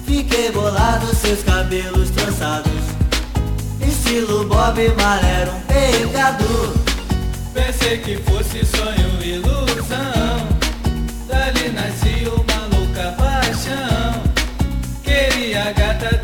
Fiquei 0.06 0.52
bolado, 0.52 1.08
seus 1.16 1.42
cabelos 1.42 2.12
trançados. 2.12 2.72
Estilo 3.82 4.46
Bob 4.46 4.80
Marley 5.02 5.32
era 5.32 5.52
um 5.52 5.60
pecado. 5.62 6.80
Pensei 7.56 7.98
que 7.98 8.18
fosse 8.18 8.64
sonho, 8.66 9.20
ilusão. 9.24 10.48
Dali 11.28 11.70
nascia 11.72 12.32
uma 12.32 12.78
louca 12.78 13.16
paixão. 13.18 14.22
Queria 15.04 15.72
gata 15.74 16.17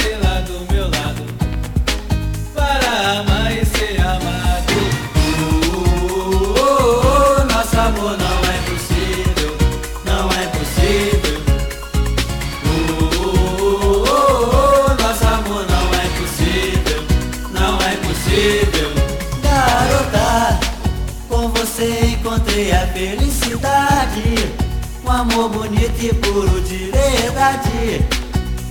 amor 25.13 25.49
bonito 25.49 26.03
e 26.03 26.13
puro 26.13 26.61
de 26.61 26.91
verdade. 26.91 28.05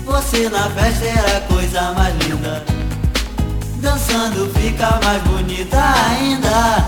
Você 0.04 0.48
na 0.48 0.68
festa 0.70 1.04
era 1.04 1.38
a 1.38 1.40
coisa 1.42 1.92
mais 1.92 2.14
linda. 2.18 2.64
Dançando 3.76 4.52
fica 4.58 5.00
mais 5.04 5.22
bonita 5.22 5.78
ainda. 6.10 6.86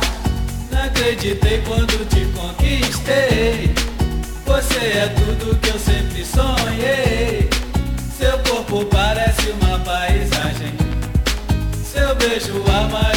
Não 0.70 0.84
acreditei 0.84 1.62
quando 1.62 2.08
te 2.08 2.26
conquistei. 2.36 3.74
Você 4.44 4.78
é 4.78 5.14
tudo 5.16 5.58
que 5.60 5.70
eu 5.70 5.78
sempre 5.78 6.24
sonhei. 6.24 7.48
Seu 8.18 8.38
corpo 8.40 8.84
parece 8.86 9.50
uma 9.60 9.78
paisagem. 9.80 10.74
Seu 11.92 12.14
beijo 12.16 12.62
amarelo 12.68 13.13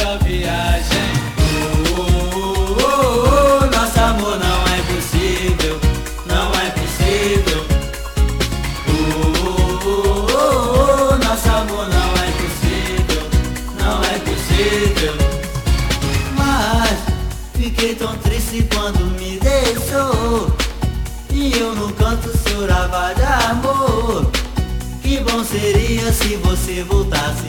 se 26.28 26.36
você 26.36 26.82
voltasse. 26.82 27.48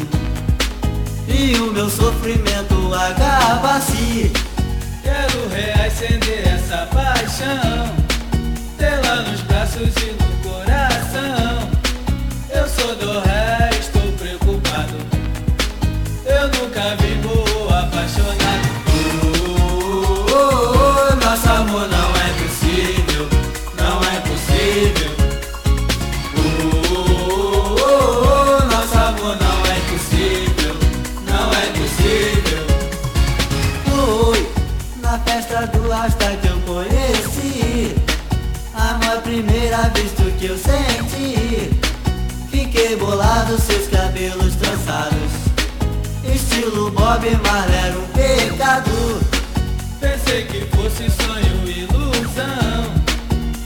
E 1.27 1.53
o 1.55 1.73
meu 1.73 1.89
sofrimento 1.89 2.93
acabasse. 2.93 4.31
Quero 5.03 5.49
reacender 5.49 6.47
essa 6.47 6.87
paixão. 6.87 7.93
Tê-la 8.77 9.23
no 9.23 9.33
pobre, 47.19 47.31
mano, 47.31 47.73
era 47.73 47.99
um 47.99 48.07
pecado. 48.07 49.19
Pensei 49.99 50.45
que 50.45 50.61
fosse 50.75 51.09
sonho, 51.11 51.67
ilusão. 51.67 52.93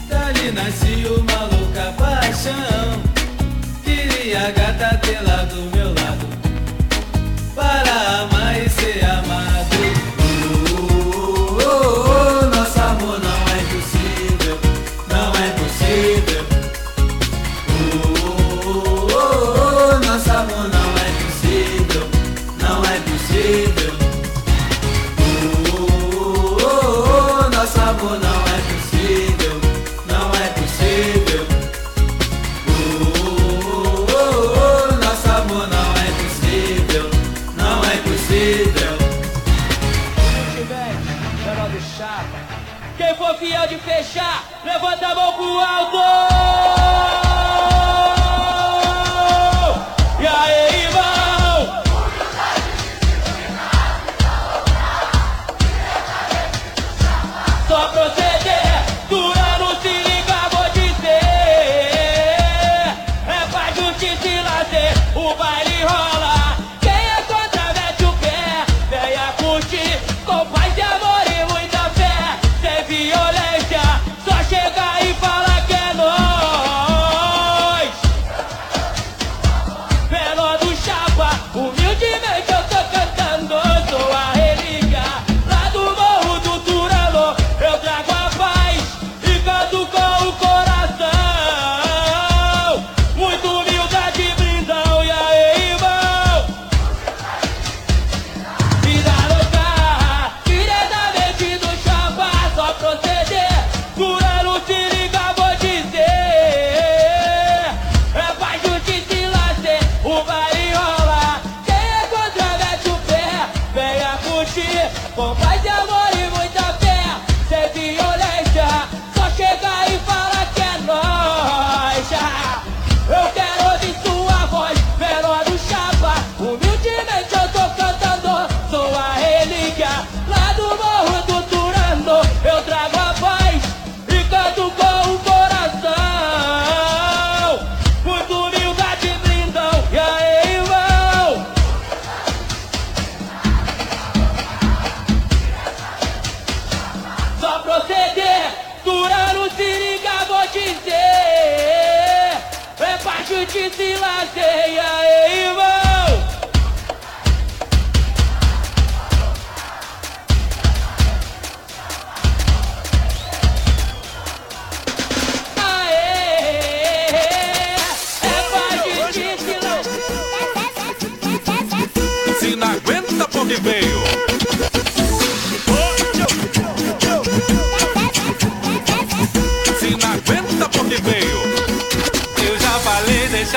Dali 0.09 0.51
nasci 0.51 1.05
uma 1.07 1.45
louca 1.45 1.93
paixão. 1.97 3.01
Queria 3.83 4.47
agarrar 4.47 4.72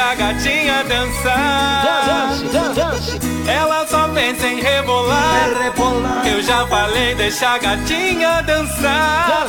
a 0.07 0.15
gatinha 0.15 0.85
dançar. 0.85 2.31
Ela 3.49 3.87
só 3.89 4.09
pensa 4.09 4.47
em 4.47 4.61
rebolar. 4.61 5.49
Eu 6.25 6.41
já 6.43 6.65
falei, 6.67 7.15
deixa 7.17 7.49
a 7.49 7.59
gatinha 7.59 8.41
dançar. 8.43 9.47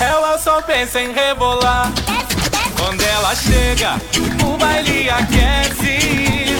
Ela 0.00 0.36
só 0.38 0.60
pensa 0.62 1.00
em 1.00 1.12
rebolar. 1.12 1.92
Quando 2.76 3.02
ela 3.02 3.34
chega, 3.36 4.00
o 4.44 4.56
baile 4.56 5.08
aquece. 5.08 6.56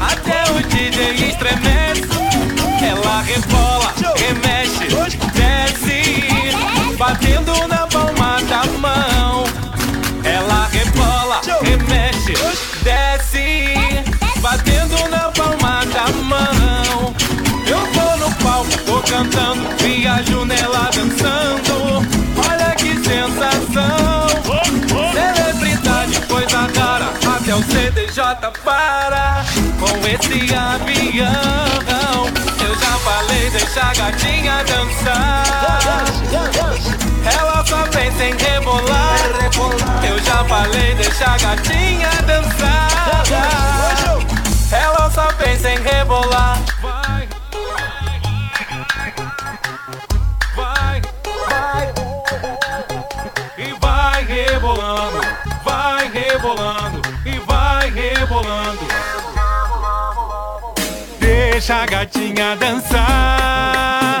Até 0.00 0.44
o 0.52 0.62
DJ 0.68 1.30
estremece. 1.30 2.08
Ela 2.82 3.22
rebola. 3.22 3.63
Cantando, 20.14 20.44
viajo 20.44 20.44
nela 20.44 20.90
dançando. 20.94 22.06
Olha 22.48 22.74
que 22.76 22.94
sensação! 23.02 24.26
Celebridade, 25.12 26.20
coisa 26.26 26.58
rara, 26.76 27.06
até 27.36 27.54
o 27.54 27.62
CDJ 27.62 28.24
para 28.62 29.44
com 29.78 30.06
esse 30.06 30.54
avião. 30.54 31.24
Eu 32.60 32.74
já 32.78 32.98
falei, 32.98 33.50
deixa 33.50 33.82
a 33.82 33.94
gatinha 33.94 34.64
dançar. 34.64 36.04
Ela 37.38 37.64
só 37.64 37.82
pensa 37.88 38.24
em 38.24 38.36
rebolar. 38.36 39.18
Eu 40.08 40.18
já 40.20 40.44
falei, 40.44 40.94
deixa 40.94 41.24
a 41.24 41.38
gatinha 41.38 42.10
dançar. 42.26 43.24
Ela 44.70 45.10
só 45.10 45.26
pensa 45.32 45.70
em 45.70 45.82
rebolar. 45.82 46.58
Deixa 61.64 61.82
a 61.82 61.86
gatinha 61.86 62.56
dançar. 62.56 64.20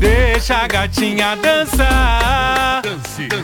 Deixa 0.00 0.56
a 0.56 0.66
gatinha 0.66 1.36
dançar. 1.36 2.82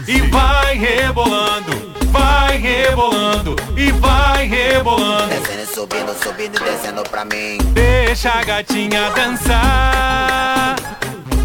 E 0.08 0.20
vai 0.22 0.76
rebolando, 0.76 1.94
vai 2.06 2.58
rebolando, 2.58 3.54
e 3.76 3.92
vai 3.92 4.48
rebolando. 4.48 5.28
Descendo, 5.28 5.66
subindo, 5.72 6.12
subindo 6.20 6.56
e 6.56 6.64
descendo 6.64 7.04
pra 7.04 7.24
mim. 7.24 7.58
Deixa 7.72 8.32
a 8.32 8.42
gatinha 8.42 9.10
dançar. 9.10 10.74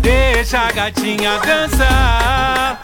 Deixa 0.01 0.61
a 0.61 0.71
gatinha 0.71 1.37
dançar. 1.37 2.81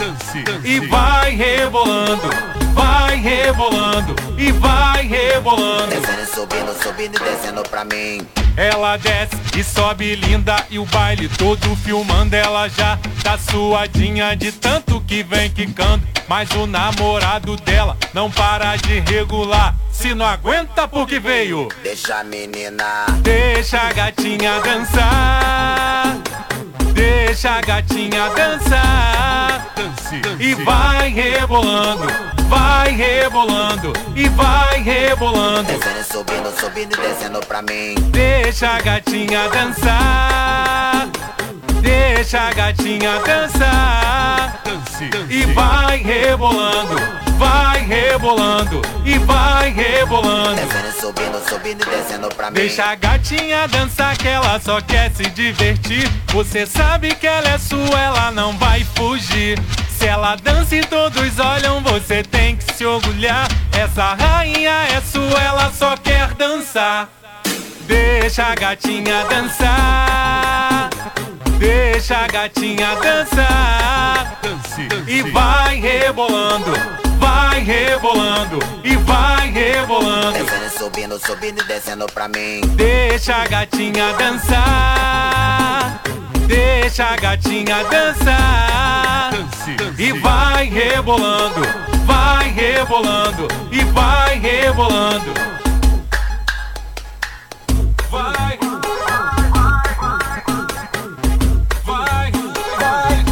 E 0.63 0.79
vai 0.81 1.31
rebolando, 1.31 2.29
vai 2.71 3.17
rebolando, 3.17 4.15
e 4.37 4.51
vai 4.51 5.07
rebolando. 5.07 5.87
Descendo, 5.87 6.25
subindo, 6.25 6.83
subindo 6.83 7.15
e 7.17 7.19
descendo 7.19 7.63
pra 7.63 7.85
mim. 7.85 8.27
Ela 8.57 8.97
desce 8.97 9.35
e 9.57 9.63
sobe 9.63 10.15
linda 10.15 10.65
e 10.69 10.77
o 10.77 10.85
baile 10.85 11.29
todo 11.29 11.75
filmando. 11.77 12.35
Ela 12.35 12.67
já 12.67 12.97
tá 13.23 13.37
suadinha 13.37 14.35
de 14.35 14.51
tanto 14.51 14.99
que 15.01 15.23
vem 15.23 15.49
quicando. 15.49 16.03
Mas 16.27 16.49
o 16.51 16.65
namorado 16.65 17.55
dela 17.57 17.97
não 18.13 18.29
para 18.31 18.75
de 18.75 18.99
regular. 18.99 19.75
Se 19.91 20.13
não 20.13 20.25
aguenta 20.25 20.87
porque 20.87 21.19
veio. 21.19 21.67
Deixa 21.83 22.19
a 22.19 22.23
menina. 22.23 23.05
Deixa 23.21 23.81
a 23.81 23.93
gatinha 23.93 24.59
dançar. 24.61 26.17
Deixa 26.93 27.51
a 27.51 27.61
gatinha 27.61 28.29
dançar. 28.29 29.73
E 30.39 30.53
vai 30.55 31.09
rebolando, 31.09 32.05
vai 32.51 32.91
rebolando, 32.91 33.93
e 34.13 34.27
vai 34.27 34.81
rebolando. 34.83 35.71
Descendo, 35.71 36.03
subindo, 36.03 36.59
subindo 36.59 36.93
e 36.93 37.07
descendo 37.07 37.39
pra 37.39 37.61
mim. 37.61 37.95
Deixa 38.11 38.71
a 38.71 38.81
gatinha 38.81 39.47
dançar. 39.47 41.07
Deixa 41.81 42.41
a 42.41 42.53
gatinha 42.53 43.21
dançar. 43.25 44.61
E 45.29 45.45
vai 45.53 45.97
rebolando, 45.97 46.95
vai 47.37 47.79
rebolando, 47.85 48.81
e 49.05 49.17
vai 49.19 49.71
rebolando. 49.71 50.55
Descendo, 50.55 50.91
subindo, 50.99 51.49
subindo 51.49 51.83
e 51.83 51.89
descendo 51.89 52.27
pra 52.35 52.51
mim. 52.51 52.55
Deixa 52.55 52.83
a 52.83 52.95
gatinha 52.95 53.67
dançar 53.69 54.17
que 54.17 54.27
ela 54.27 54.59
só 54.59 54.81
quer 54.81 55.09
se 55.11 55.23
divertir. 55.29 56.07
Você 56.33 56.65
sabe 56.65 57.15
que 57.15 57.25
ela 57.25 57.47
é 57.47 57.57
sua, 57.57 57.99
ela 57.99 58.29
não 58.29 58.57
vai 58.57 58.83
fugir. 58.95 59.57
Se 60.01 60.07
ela 60.07 60.35
dança 60.35 60.75
e 60.75 60.81
todos 60.81 61.37
olham, 61.37 61.79
você 61.83 62.23
tem 62.23 62.55
que 62.55 62.73
se 62.73 62.83
orgulhar. 62.83 63.47
Essa 63.71 64.15
rainha 64.15 64.71
é 64.71 64.99
sua, 64.99 65.39
ela 65.39 65.71
só 65.71 65.95
quer 65.95 66.33
dançar. 66.33 67.07
Deixa 67.81 68.47
a 68.47 68.55
gatinha 68.55 69.23
dançar. 69.25 70.89
Deixa 71.59 72.17
a 72.17 72.27
gatinha 72.27 72.95
dançar. 72.95 74.39
E 75.07 75.21
vai 75.21 75.79
rebolando, 75.79 76.71
vai 77.19 77.59
rebolando, 77.59 78.57
e 78.83 78.95
vai 78.95 79.51
rebolando. 79.51 80.33
Descendo, 80.33 80.79
subindo, 80.79 81.19
subindo 81.23 81.61
e 81.61 81.65
descendo 81.65 82.07
pra 82.07 82.27
mim. 82.27 82.61
Deixa 82.75 83.35
a 83.35 83.45
gatinha 83.45 84.13
dançar. 84.13 86.01
Deixa 86.51 87.05
a 87.05 87.15
gatinha 87.15 87.81
dançar. 87.85 89.31
E 89.97 90.11
vai 90.19 90.65
rebolando, 90.65 91.61
vai 92.05 92.51
rebolando, 92.51 93.47
e 93.71 93.81
vai 93.85 94.37
rebolando. 94.37 95.31
Vai. 98.09 98.59
Vai, 101.85 102.31
vai. 102.77 103.25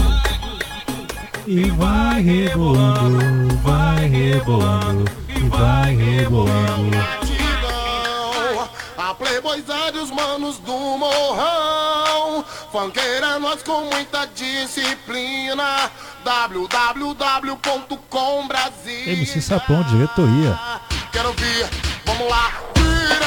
E 1.46 1.70
vai 1.72 2.22
rebolando, 2.22 3.58
vai 3.58 4.08
rebolando, 4.08 5.12
e 5.28 5.40
vai 5.50 5.94
rebolando. 5.94 7.29
A 9.10 9.14
playboyzada 9.16 9.98
e 9.98 10.02
os 10.02 10.12
manos 10.12 10.60
do 10.60 10.72
morrão. 10.72 12.46
Funkeira 12.72 13.40
nós 13.40 13.64
com 13.64 13.86
muita 13.86 14.28
disciplina. 14.28 15.90
Www.com 16.24 17.18
Brasil 18.48 19.10
MC 19.10 19.42
Sapão, 19.42 19.82
diretoria. 19.82 20.60
Quero 21.12 21.34
ver, 21.34 21.68
vamos 22.06 22.30
lá. 22.30 22.54
Diretoria 22.76 23.19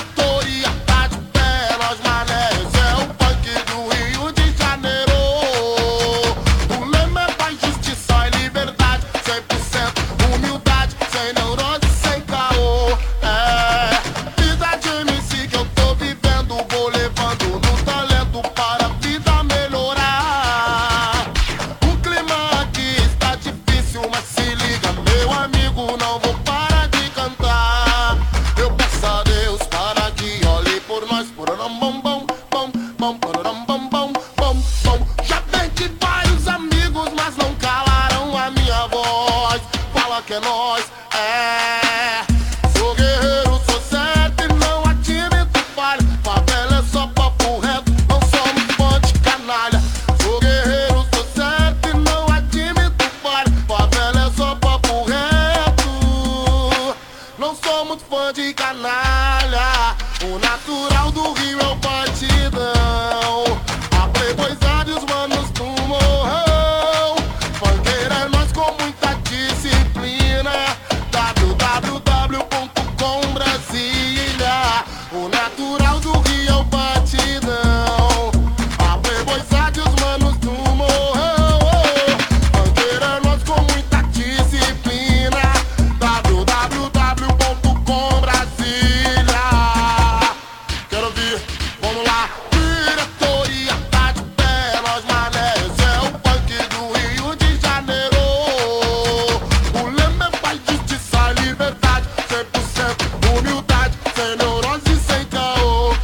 Humildade, 103.21 103.99
sem 104.15 104.37
neurose, 104.37 104.97
sem 105.07 105.25
caô. 105.27 105.95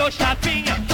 Ou 0.00 0.10
chapinha. 0.10 0.89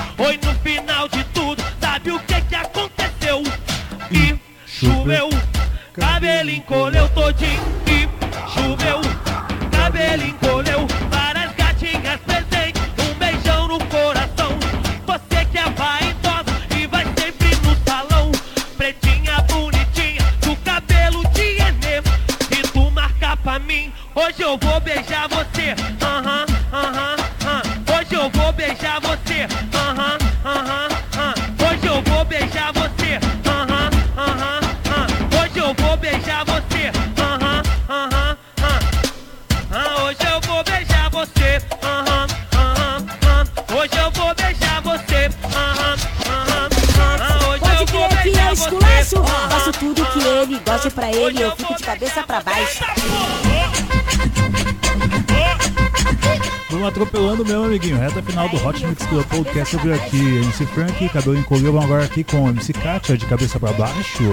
Atropelando 56.96 57.44
meu 57.44 57.64
amiguinho. 57.64 57.98
Reta 57.98 58.22
final 58.22 58.48
do 58.48 58.56
Hot 58.66 58.84
Mix 58.86 59.04
Club 59.06 59.24
Podcast. 59.26 59.76
Vi 59.76 59.92
aqui 59.92 60.16
MC 60.16 60.64
Frank, 60.66 61.08
cabelo 61.10 61.38
encolheu. 61.38 61.72
Vamos 61.72 61.84
agora 61.84 62.04
aqui 62.04 62.24
com 62.24 62.48
MC 62.48 62.72
Katia, 62.72 63.18
de 63.18 63.26
cabeça 63.26 63.60
pra 63.60 63.72
baixo. 63.72 64.24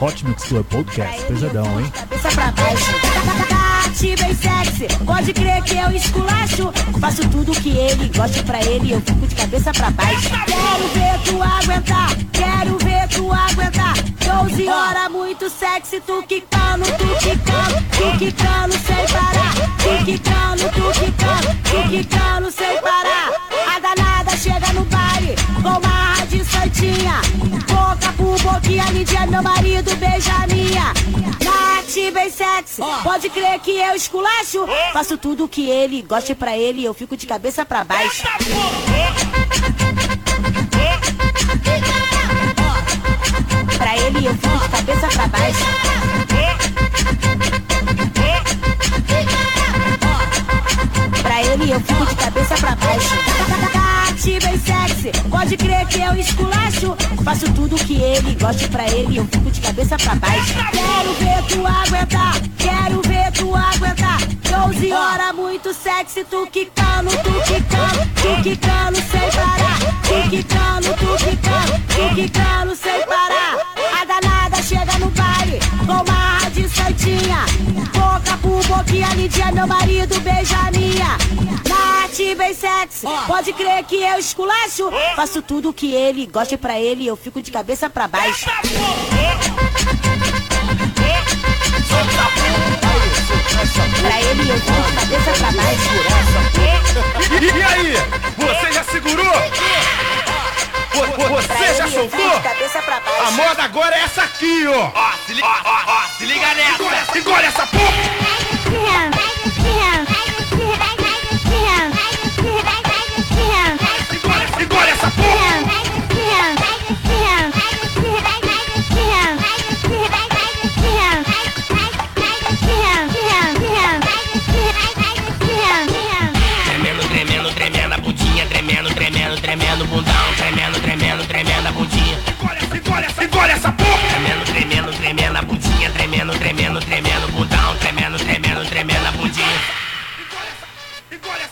Hot 0.00 0.24
Mix 0.24 0.44
Club 0.44 0.64
Podcast. 0.66 1.22
Pesadão, 1.24 1.80
hein? 1.80 1.92
Cabeça 1.92 2.28
pra 2.30 2.52
baixo. 2.52 2.92
Bem 4.04 4.34
sexy, 4.34 4.86
pode 5.06 5.32
crer 5.32 5.62
que 5.62 5.76
eu 5.76 5.90
esculacho. 5.90 6.70
Faço 7.00 7.26
tudo 7.30 7.52
que 7.52 7.70
ele 7.70 8.10
goste 8.14 8.42
pra 8.42 8.60
ele, 8.62 8.92
eu 8.92 9.00
fico 9.00 9.26
de 9.26 9.34
cabeça 9.34 9.72
pra 9.72 9.90
baixo. 9.90 10.30
Quero 10.46 10.88
ver 10.88 11.20
tu 11.24 11.42
aguentar, 11.42 12.16
quero 12.32 12.76
ver 12.78 13.08
tu 13.08 13.32
aguentar. 13.32 13.94
12 14.44 14.68
horas 14.68 15.10
muito 15.34 15.50
sexy, 15.50 16.00
tu 16.00 16.22
quicando, 16.22 16.84
tu 16.84 17.08
quicando, 17.18 17.74
tu 17.90 18.18
quicando 18.18 18.72
sem 18.74 19.04
parar. 19.08 19.54
Tu 19.82 20.04
quicando, 20.04 20.62
tu 20.70 21.00
quicando, 21.00 21.48
tu 21.64 21.88
quicando 21.90 22.52
sem 22.52 22.80
parar. 22.80 23.32
A 23.74 23.78
danada 23.80 24.36
chega 24.36 24.72
no 24.72 24.84
baile, 24.84 25.34
com 25.56 25.80
marra 25.84 26.24
de 26.26 26.44
santinha. 26.44 27.20
Boca 27.66 28.12
por 28.16 28.40
boquinha, 28.42 28.84
Lidia 28.92 29.20
é 29.20 29.26
meu 29.26 29.42
marido, 29.42 29.96
beija 29.96 30.32
a 30.34 30.46
minha. 30.46 30.92
Nath 31.42 32.12
bem 32.12 32.30
sexy, 32.30 32.82
pode 33.02 33.28
crer 33.28 33.58
que 33.58 33.72
eu 33.72 33.96
esculacho. 33.96 34.64
Faço 34.92 35.18
tudo 35.18 35.48
que 35.48 35.68
ele 35.68 36.00
goste 36.02 36.34
pra 36.36 36.56
ele, 36.56 36.84
eu 36.84 36.94
fico 36.94 37.16
de 37.16 37.26
cabeça 37.26 37.66
pra 37.66 37.82
baixo. 37.82 38.22
Pra 43.84 43.98
ele 43.98 44.24
eu 44.24 44.34
fico 44.34 44.58
de 44.58 44.68
cabeça 44.70 45.08
pra 45.08 45.26
baixo. 45.26 45.64
Pra 51.22 51.42
ele 51.42 51.70
eu 51.70 51.80
fico 51.80 52.06
de 52.06 52.14
cabeça 52.14 52.54
pra 52.54 52.76
baixo. 52.76 53.14
Tati 53.74 54.38
bem 54.40 54.58
sexy, 54.58 55.12
pode 55.28 55.58
crer 55.58 55.86
que 55.86 56.00
eu 56.00 56.14
esculacho. 56.14 56.96
Faço 57.22 57.52
tudo 57.52 57.76
que 57.76 58.00
ele 58.00 58.34
goste 58.40 58.66
pra 58.68 58.88
ele, 58.88 59.18
eu 59.18 59.26
fico 59.26 59.50
de 59.50 59.60
cabeça 59.60 59.98
pra 59.98 60.14
baixo. 60.14 60.54
Quero 60.72 61.12
ver 61.20 61.42
tu 61.46 61.66
aguentar, 61.66 62.40
quero 62.56 63.02
ver 63.02 63.32
tu 63.32 63.54
aguentar. 63.54 64.18
12 64.66 64.92
horas 64.92 65.34
muito 65.34 65.74
sexy, 65.74 66.24
tu 66.24 66.46
quicando, 66.46 67.10
tu 67.10 67.32
quicando, 67.44 68.10
tu 68.14 68.42
quicando 68.42 68.96
sem 68.96 69.30
parar. 69.30 69.78
Tu 70.04 70.30
quicando, 70.30 70.88
tu 70.94 71.16
quicando, 71.22 71.72
tu 71.88 72.14
quicando 72.14 72.76
sem 72.76 73.06
parar. 73.06 73.63
Chega 74.84 74.98
no 74.98 75.10
baile, 75.12 75.58
com 75.86 76.12
marra 76.12 76.50
de 76.50 76.68
santinha. 76.68 77.46
Boca 77.94 78.36
por 78.42 78.62
boquinha, 78.66 79.08
Lidia, 79.14 79.50
meu 79.50 79.66
marido, 79.66 80.20
beija 80.20 80.58
a 80.58 80.70
minha. 80.70 81.16
Nath 81.66 82.36
bem 82.36 82.52
sexy, 82.52 83.06
pode 83.26 83.54
crer 83.54 83.82
que 83.84 83.96
eu 83.96 84.18
esculacho. 84.18 84.90
Faço 85.16 85.40
tudo 85.40 85.72
que 85.72 85.94
ele 85.94 86.26
goste 86.26 86.58
pra 86.58 86.78
ele, 86.78 87.06
eu 87.06 87.16
fico 87.16 87.40
de 87.40 87.50
cabeça 87.50 87.88
pra 87.88 88.06
baixo. 88.06 88.44
Pra 94.02 94.22
ele 94.22 94.50
eu 94.50 94.60
fico 94.60 94.82
de 94.82 94.92
cabeça 94.92 95.30
pra 95.38 95.52
baixo. 95.52 95.90
E, 97.40 97.44
e 97.46 97.62
aí? 97.62 97.94
Você 98.36 98.72
já 98.72 98.84
segurou? 98.84 99.34
Você 100.94 101.74
já 101.74 101.88
soltou? 101.88 102.20
A 103.26 103.30
moda 103.32 103.62
agora 103.64 103.96
é 103.96 104.00
essa 104.00 104.22
aqui, 104.22 104.66
ó. 104.68 104.90
Ó, 104.94 105.12
se 105.26 105.32
liga, 105.34 105.46
ó, 105.46 105.60
ó, 105.64 105.82
ó, 105.86 106.02
se 106.18 106.24
liga 106.24 106.54
nessa. 106.54 106.72
Engole, 106.82 106.96
essa- 106.96 107.18
engole 107.18 107.46
essa 107.46 107.66
porra. 107.66 107.84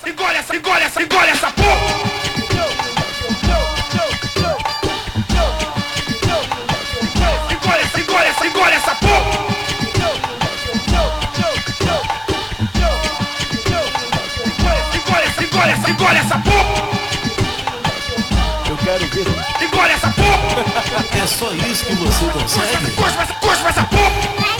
Engole 0.05 0.37
essa, 0.37 0.57
engole 0.57 0.83
essa, 0.85 1.01
engole 1.01 1.31
essa 1.31 1.51
porra! 1.53 2.13
Engole, 7.51 7.83
engole 8.01 8.27
essa, 8.27 8.47
engole 8.47 8.75
essa 8.75 8.95
porra! 8.97 9.23
Engole, 14.95 15.27
engole 15.45 15.71
essa, 15.71 15.91
engole 15.91 16.19
essa 16.19 16.39
porra! 16.39 16.73
Eu 18.69 18.77
quero 18.79 19.07
ver. 19.07 19.27
Engole 19.65 19.93
essa 19.93 20.11
porra! 20.11 21.23
É 21.23 21.27
só 21.27 21.53
isso 21.53 21.85
que 21.87 21.95
você 21.95 22.25
consegue? 22.27 22.91
Cospa 22.97 23.23
essa, 23.23 23.35
cospa 23.35 23.69
essa 23.69 23.85
porra! 23.85 24.52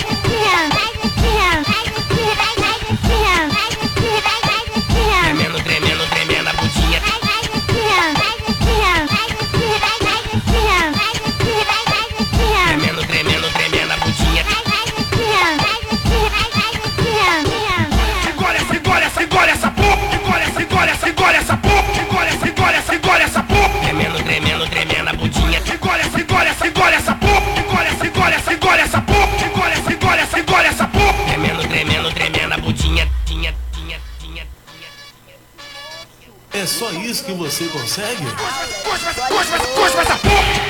Só 36.83 36.91
isso 36.95 37.23
que 37.23 37.33
você 37.33 37.69
consegue? 37.69 38.25
Cospa, 38.25 39.15
cospa, 39.15 39.59
cospa 39.77 40.01
essa 40.03 40.17
porra! 40.17 40.63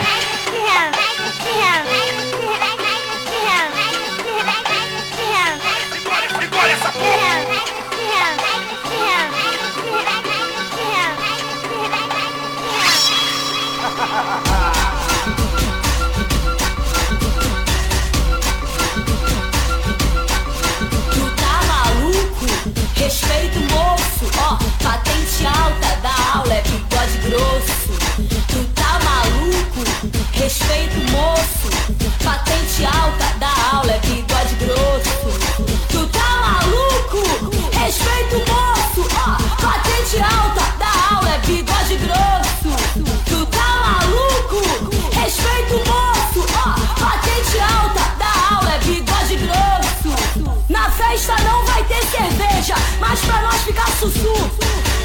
Mas 53.12 53.20
pra 53.26 53.42
nós 53.42 53.60
ficar 53.60 53.88
sussu. 54.00 54.50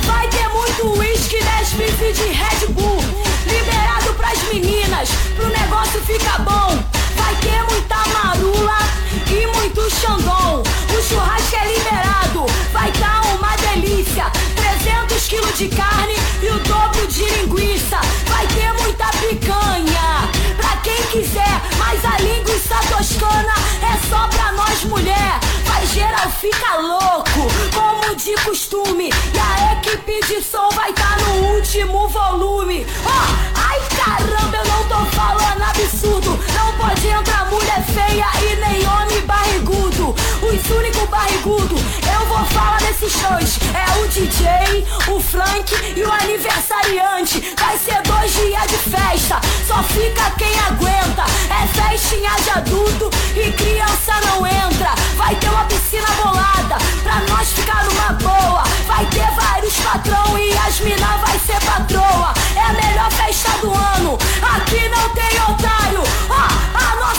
Vai 0.03 0.29
ter 0.29 0.47
muito 0.47 0.97
uísque, 0.97 1.43
10 1.43 1.69
bifes 1.71 2.17
de 2.17 2.23
Red 2.29 2.67
Bull. 2.69 3.03
Liberado 3.45 4.13
pras 4.13 4.41
meninas, 4.43 5.09
pro 5.35 5.49
negócio 5.49 5.99
ficar 6.05 6.39
bom. 6.39 6.81
Vai 7.17 7.35
ter 7.35 7.61
muita 7.63 7.97
marula 8.13 8.77
e 9.29 9.47
muito 9.57 9.81
xandão. 9.91 10.63
O 10.63 11.01
churrasco 11.01 11.53
é 11.57 11.73
liberado, 11.73 12.45
vai 12.71 12.89
dar 12.93 13.23
uma 13.35 13.53
delícia. 13.57 14.31
300 14.55 15.27
quilos 15.27 15.57
de 15.57 15.67
carne 15.67 16.15
e 16.41 16.47
o 16.47 16.59
dobro 16.59 17.07
de 17.07 17.25
linguiça. 17.25 17.99
Vai 18.29 18.47
ter 18.47 18.71
muita 18.81 19.07
picanha, 19.19 20.29
pra 20.55 20.77
quem 20.77 21.03
quiser. 21.11 21.61
Mas 21.77 22.05
a 22.05 22.17
linguiça 22.19 22.75
toscana 22.89 23.53
é 23.81 24.07
só 24.09 24.29
pra 24.29 24.53
nós 24.53 24.85
mulher. 24.85 25.46
Geral 25.97 26.29
fica 26.29 26.75
louco, 26.77 27.47
como 27.73 28.15
de 28.15 28.35
costume. 28.45 29.09
E 29.09 29.39
a 29.39 29.73
equipe 29.73 30.19
de 30.27 30.43
som 30.43 30.69
vai 30.75 30.93
tá 30.93 31.17
no 31.23 31.55
último 31.55 32.07
volume. 32.07 32.85
Ó, 33.03 33.59
ai 33.67 33.79
caramba, 33.97 34.57
eu 34.57 34.65
não 34.65 34.83
tô 34.87 35.05
falando 35.15 35.63
absurdo. 35.63 36.16
Os 40.57 40.71
únicos 40.71 41.07
barrigudo, 41.09 41.75
eu 41.75 42.25
vou 42.25 42.43
falar 42.45 42.79
desses 42.79 43.13
dois. 43.13 43.59
É 43.75 43.99
o 43.99 44.07
DJ, 44.07 44.87
o 45.07 45.19
Frank 45.19 45.71
e 45.95 46.01
o 46.01 46.11
aniversariante. 46.11 47.53
Vai 47.59 47.77
ser 47.77 48.01
dois 48.01 48.33
dias 48.33 48.67
de 48.67 48.77
festa, 48.89 49.39
só 49.67 49.83
fica 49.83 50.31
quem 50.31 50.59
aguenta. 50.61 51.25
É 51.51 51.67
festinha 51.67 52.31
de 52.43 52.49
adulto 52.49 53.09
e 53.35 53.51
criança 53.51 54.13
não 54.25 54.47
entra. 54.47 54.95
Vai 55.15 55.35
ter 55.35 55.49
uma 55.49 55.65
piscina 55.65 56.07
bolada 56.23 56.77
pra 57.03 57.19
nós 57.29 57.49
ficar 57.49 57.85
numa 57.85 58.13
boa. 58.13 58.63
Vai 58.87 59.05
ter 59.05 59.29
vários 59.39 59.75
patrão 59.75 60.39
e 60.39 60.57
as 60.57 60.79
mina 60.79 61.17
vai 61.17 61.37
ser 61.39 61.59
patroa. 61.65 62.33
É 62.55 62.61
a 62.61 62.73
melhor 62.73 63.11
festa 63.11 63.51
do 63.59 63.71
ano, 63.71 64.17
aqui 64.41 64.89
não 64.89 65.09
tem 65.09 65.39
otário. 65.39 66.03
Ó, 66.29 66.77
a 66.77 66.95
nossa 66.95 67.16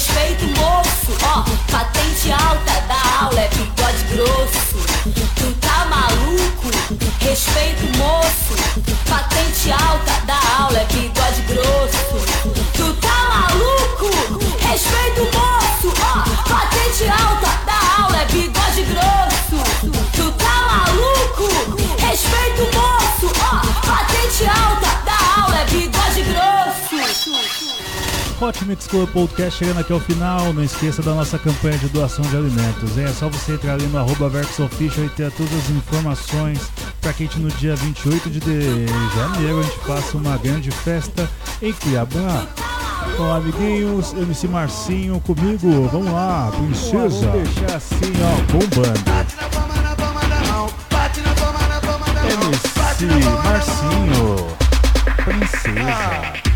Respeito 0.00 0.46
moço, 0.58 1.12
ó, 1.26 1.44
patente 1.70 2.32
alta 2.32 2.80
da 2.88 3.22
aula 3.22 3.38
é 3.38 3.48
bigode 3.48 4.04
grosso. 4.04 4.78
Tu 5.36 5.52
tá 5.60 5.84
maluco? 5.90 6.70
Respeito 7.20 7.98
moço, 7.98 8.56
patente 9.10 9.70
alta 9.70 10.19
Hot 28.40 28.64
Mix 28.64 28.86
Club 28.86 29.08
Podcast 29.10 29.58
chegando 29.58 29.80
aqui 29.80 29.92
ao 29.92 30.00
final. 30.00 30.52
Não 30.54 30.64
esqueça 30.64 31.02
da 31.02 31.12
nossa 31.14 31.38
campanha 31.38 31.76
de 31.76 31.88
doação 31.88 32.24
de 32.24 32.36
alimentos. 32.36 32.96
hein? 32.96 33.04
É 33.04 33.12
só 33.12 33.28
você 33.28 33.52
entrar 33.52 33.74
ali 33.74 33.86
no 33.86 33.98
arroba 33.98 34.28
VerxOfficial 34.30 35.04
e 35.04 35.08
ter 35.10 35.30
todas 35.32 35.52
as 35.52 35.68
informações 35.70 36.58
para 37.02 37.12
que 37.12 37.24
a 37.24 37.26
gente 37.26 37.38
no 37.38 37.50
dia 37.50 37.76
28 37.76 38.30
de 38.30 38.40
janeiro 39.14 39.60
a 39.60 39.62
gente 39.62 39.78
faça 39.80 40.16
uma 40.16 40.38
grande 40.38 40.70
festa 40.70 41.28
em 41.60 41.72
Cuiabá. 41.72 42.46
Bom, 43.18 43.32
amiguinhos, 43.34 44.14
MC 44.14 44.48
Marcinho 44.48 45.20
comigo. 45.20 45.88
Vamos 45.92 46.10
lá, 46.12 46.50
princesa. 46.56 47.26
Vamos 47.30 47.48
deixar 47.50 47.76
assim, 47.76 48.12
ó, 48.22 48.52
bombando. 48.52 49.00
MC 52.28 53.06
Marcinho, 53.44 54.46
princesa 55.24 56.49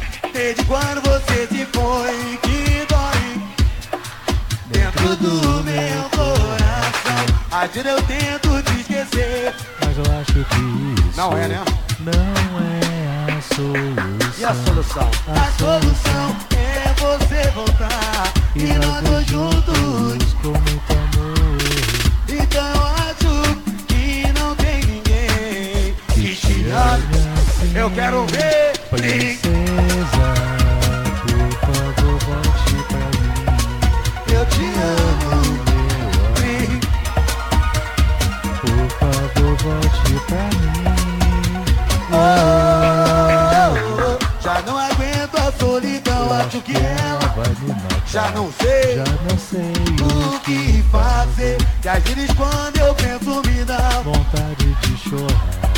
de 0.53 0.63
quando 0.67 1.01
você 1.01 1.47
se 1.47 1.65
foi 1.73 2.39
que 2.43 2.87
dói 2.87 3.43
dentro 4.67 5.17
do 5.17 5.65
meu 5.65 6.11
coração. 6.11 7.25
Atira 7.51 7.91
eu 7.91 8.03
tento 8.03 8.63
te 8.63 8.81
esquecer, 8.81 9.55
mas 9.81 9.97
eu 9.97 10.21
acho 10.21 10.33
que 10.33 11.09
isso 11.09 11.17
não 11.17 11.35
é, 11.39 11.49
né? 11.49 11.65
Não 12.01 12.13
é 12.61 13.33
a 13.33 13.55
solução. 13.55 14.39
E 14.39 14.45
a 14.45 14.55
solução? 14.55 15.11
A, 15.29 15.53
solução 15.59 16.37
é 16.59 16.93
você 17.01 17.51
voltar 17.53 18.33
e, 18.55 18.65
nós 18.75 19.03
dois 19.03 19.27
juntos 19.27 20.35
com 20.43 20.49
muito 20.49 20.93
amor. 20.93 21.57
Então 22.29 22.87
acho 22.99 23.57
que 23.87 24.31
não 24.39 24.55
tem 24.57 24.85
ninguém 24.85 25.95
que, 26.13 26.37
te 26.37 26.71
ama. 26.71 26.97
Assim. 26.97 27.63
Assim. 27.63 27.79
Eu 27.79 27.91
quero 27.93 28.27
ver. 28.27 28.79
Please. 28.91 29.44
Já 48.15 48.31
não 48.31 48.49
sei, 48.53 48.95
já 48.95 49.05
não 49.29 49.37
sei 49.37 49.73
o 50.01 50.39
que 50.39 50.85
fazer. 50.93 51.59
E 51.85 51.89
às 51.89 52.01
vezes 52.05 52.31
quando 52.37 52.77
eu 52.79 52.95
penso 52.95 53.43
me 53.45 53.65
dá 53.65 53.89
vontade 54.05 54.73
de 54.83 54.97
chorar. 54.97 55.75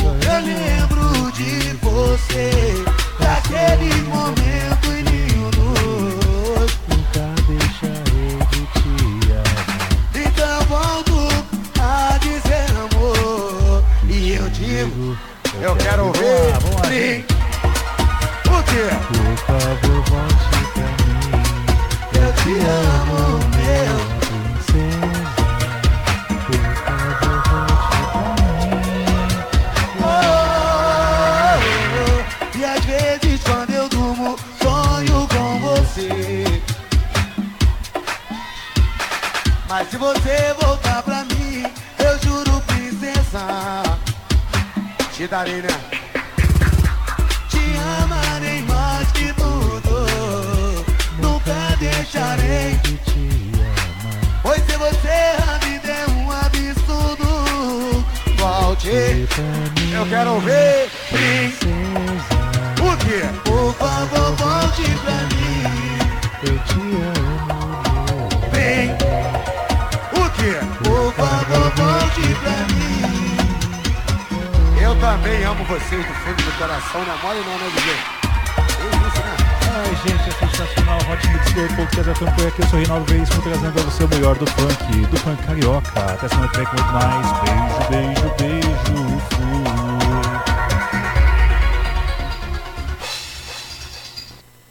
Eu 0.00 0.40
lembro 0.46 1.30
de 1.32 1.76
você, 1.82 2.84
daquele 3.20 3.97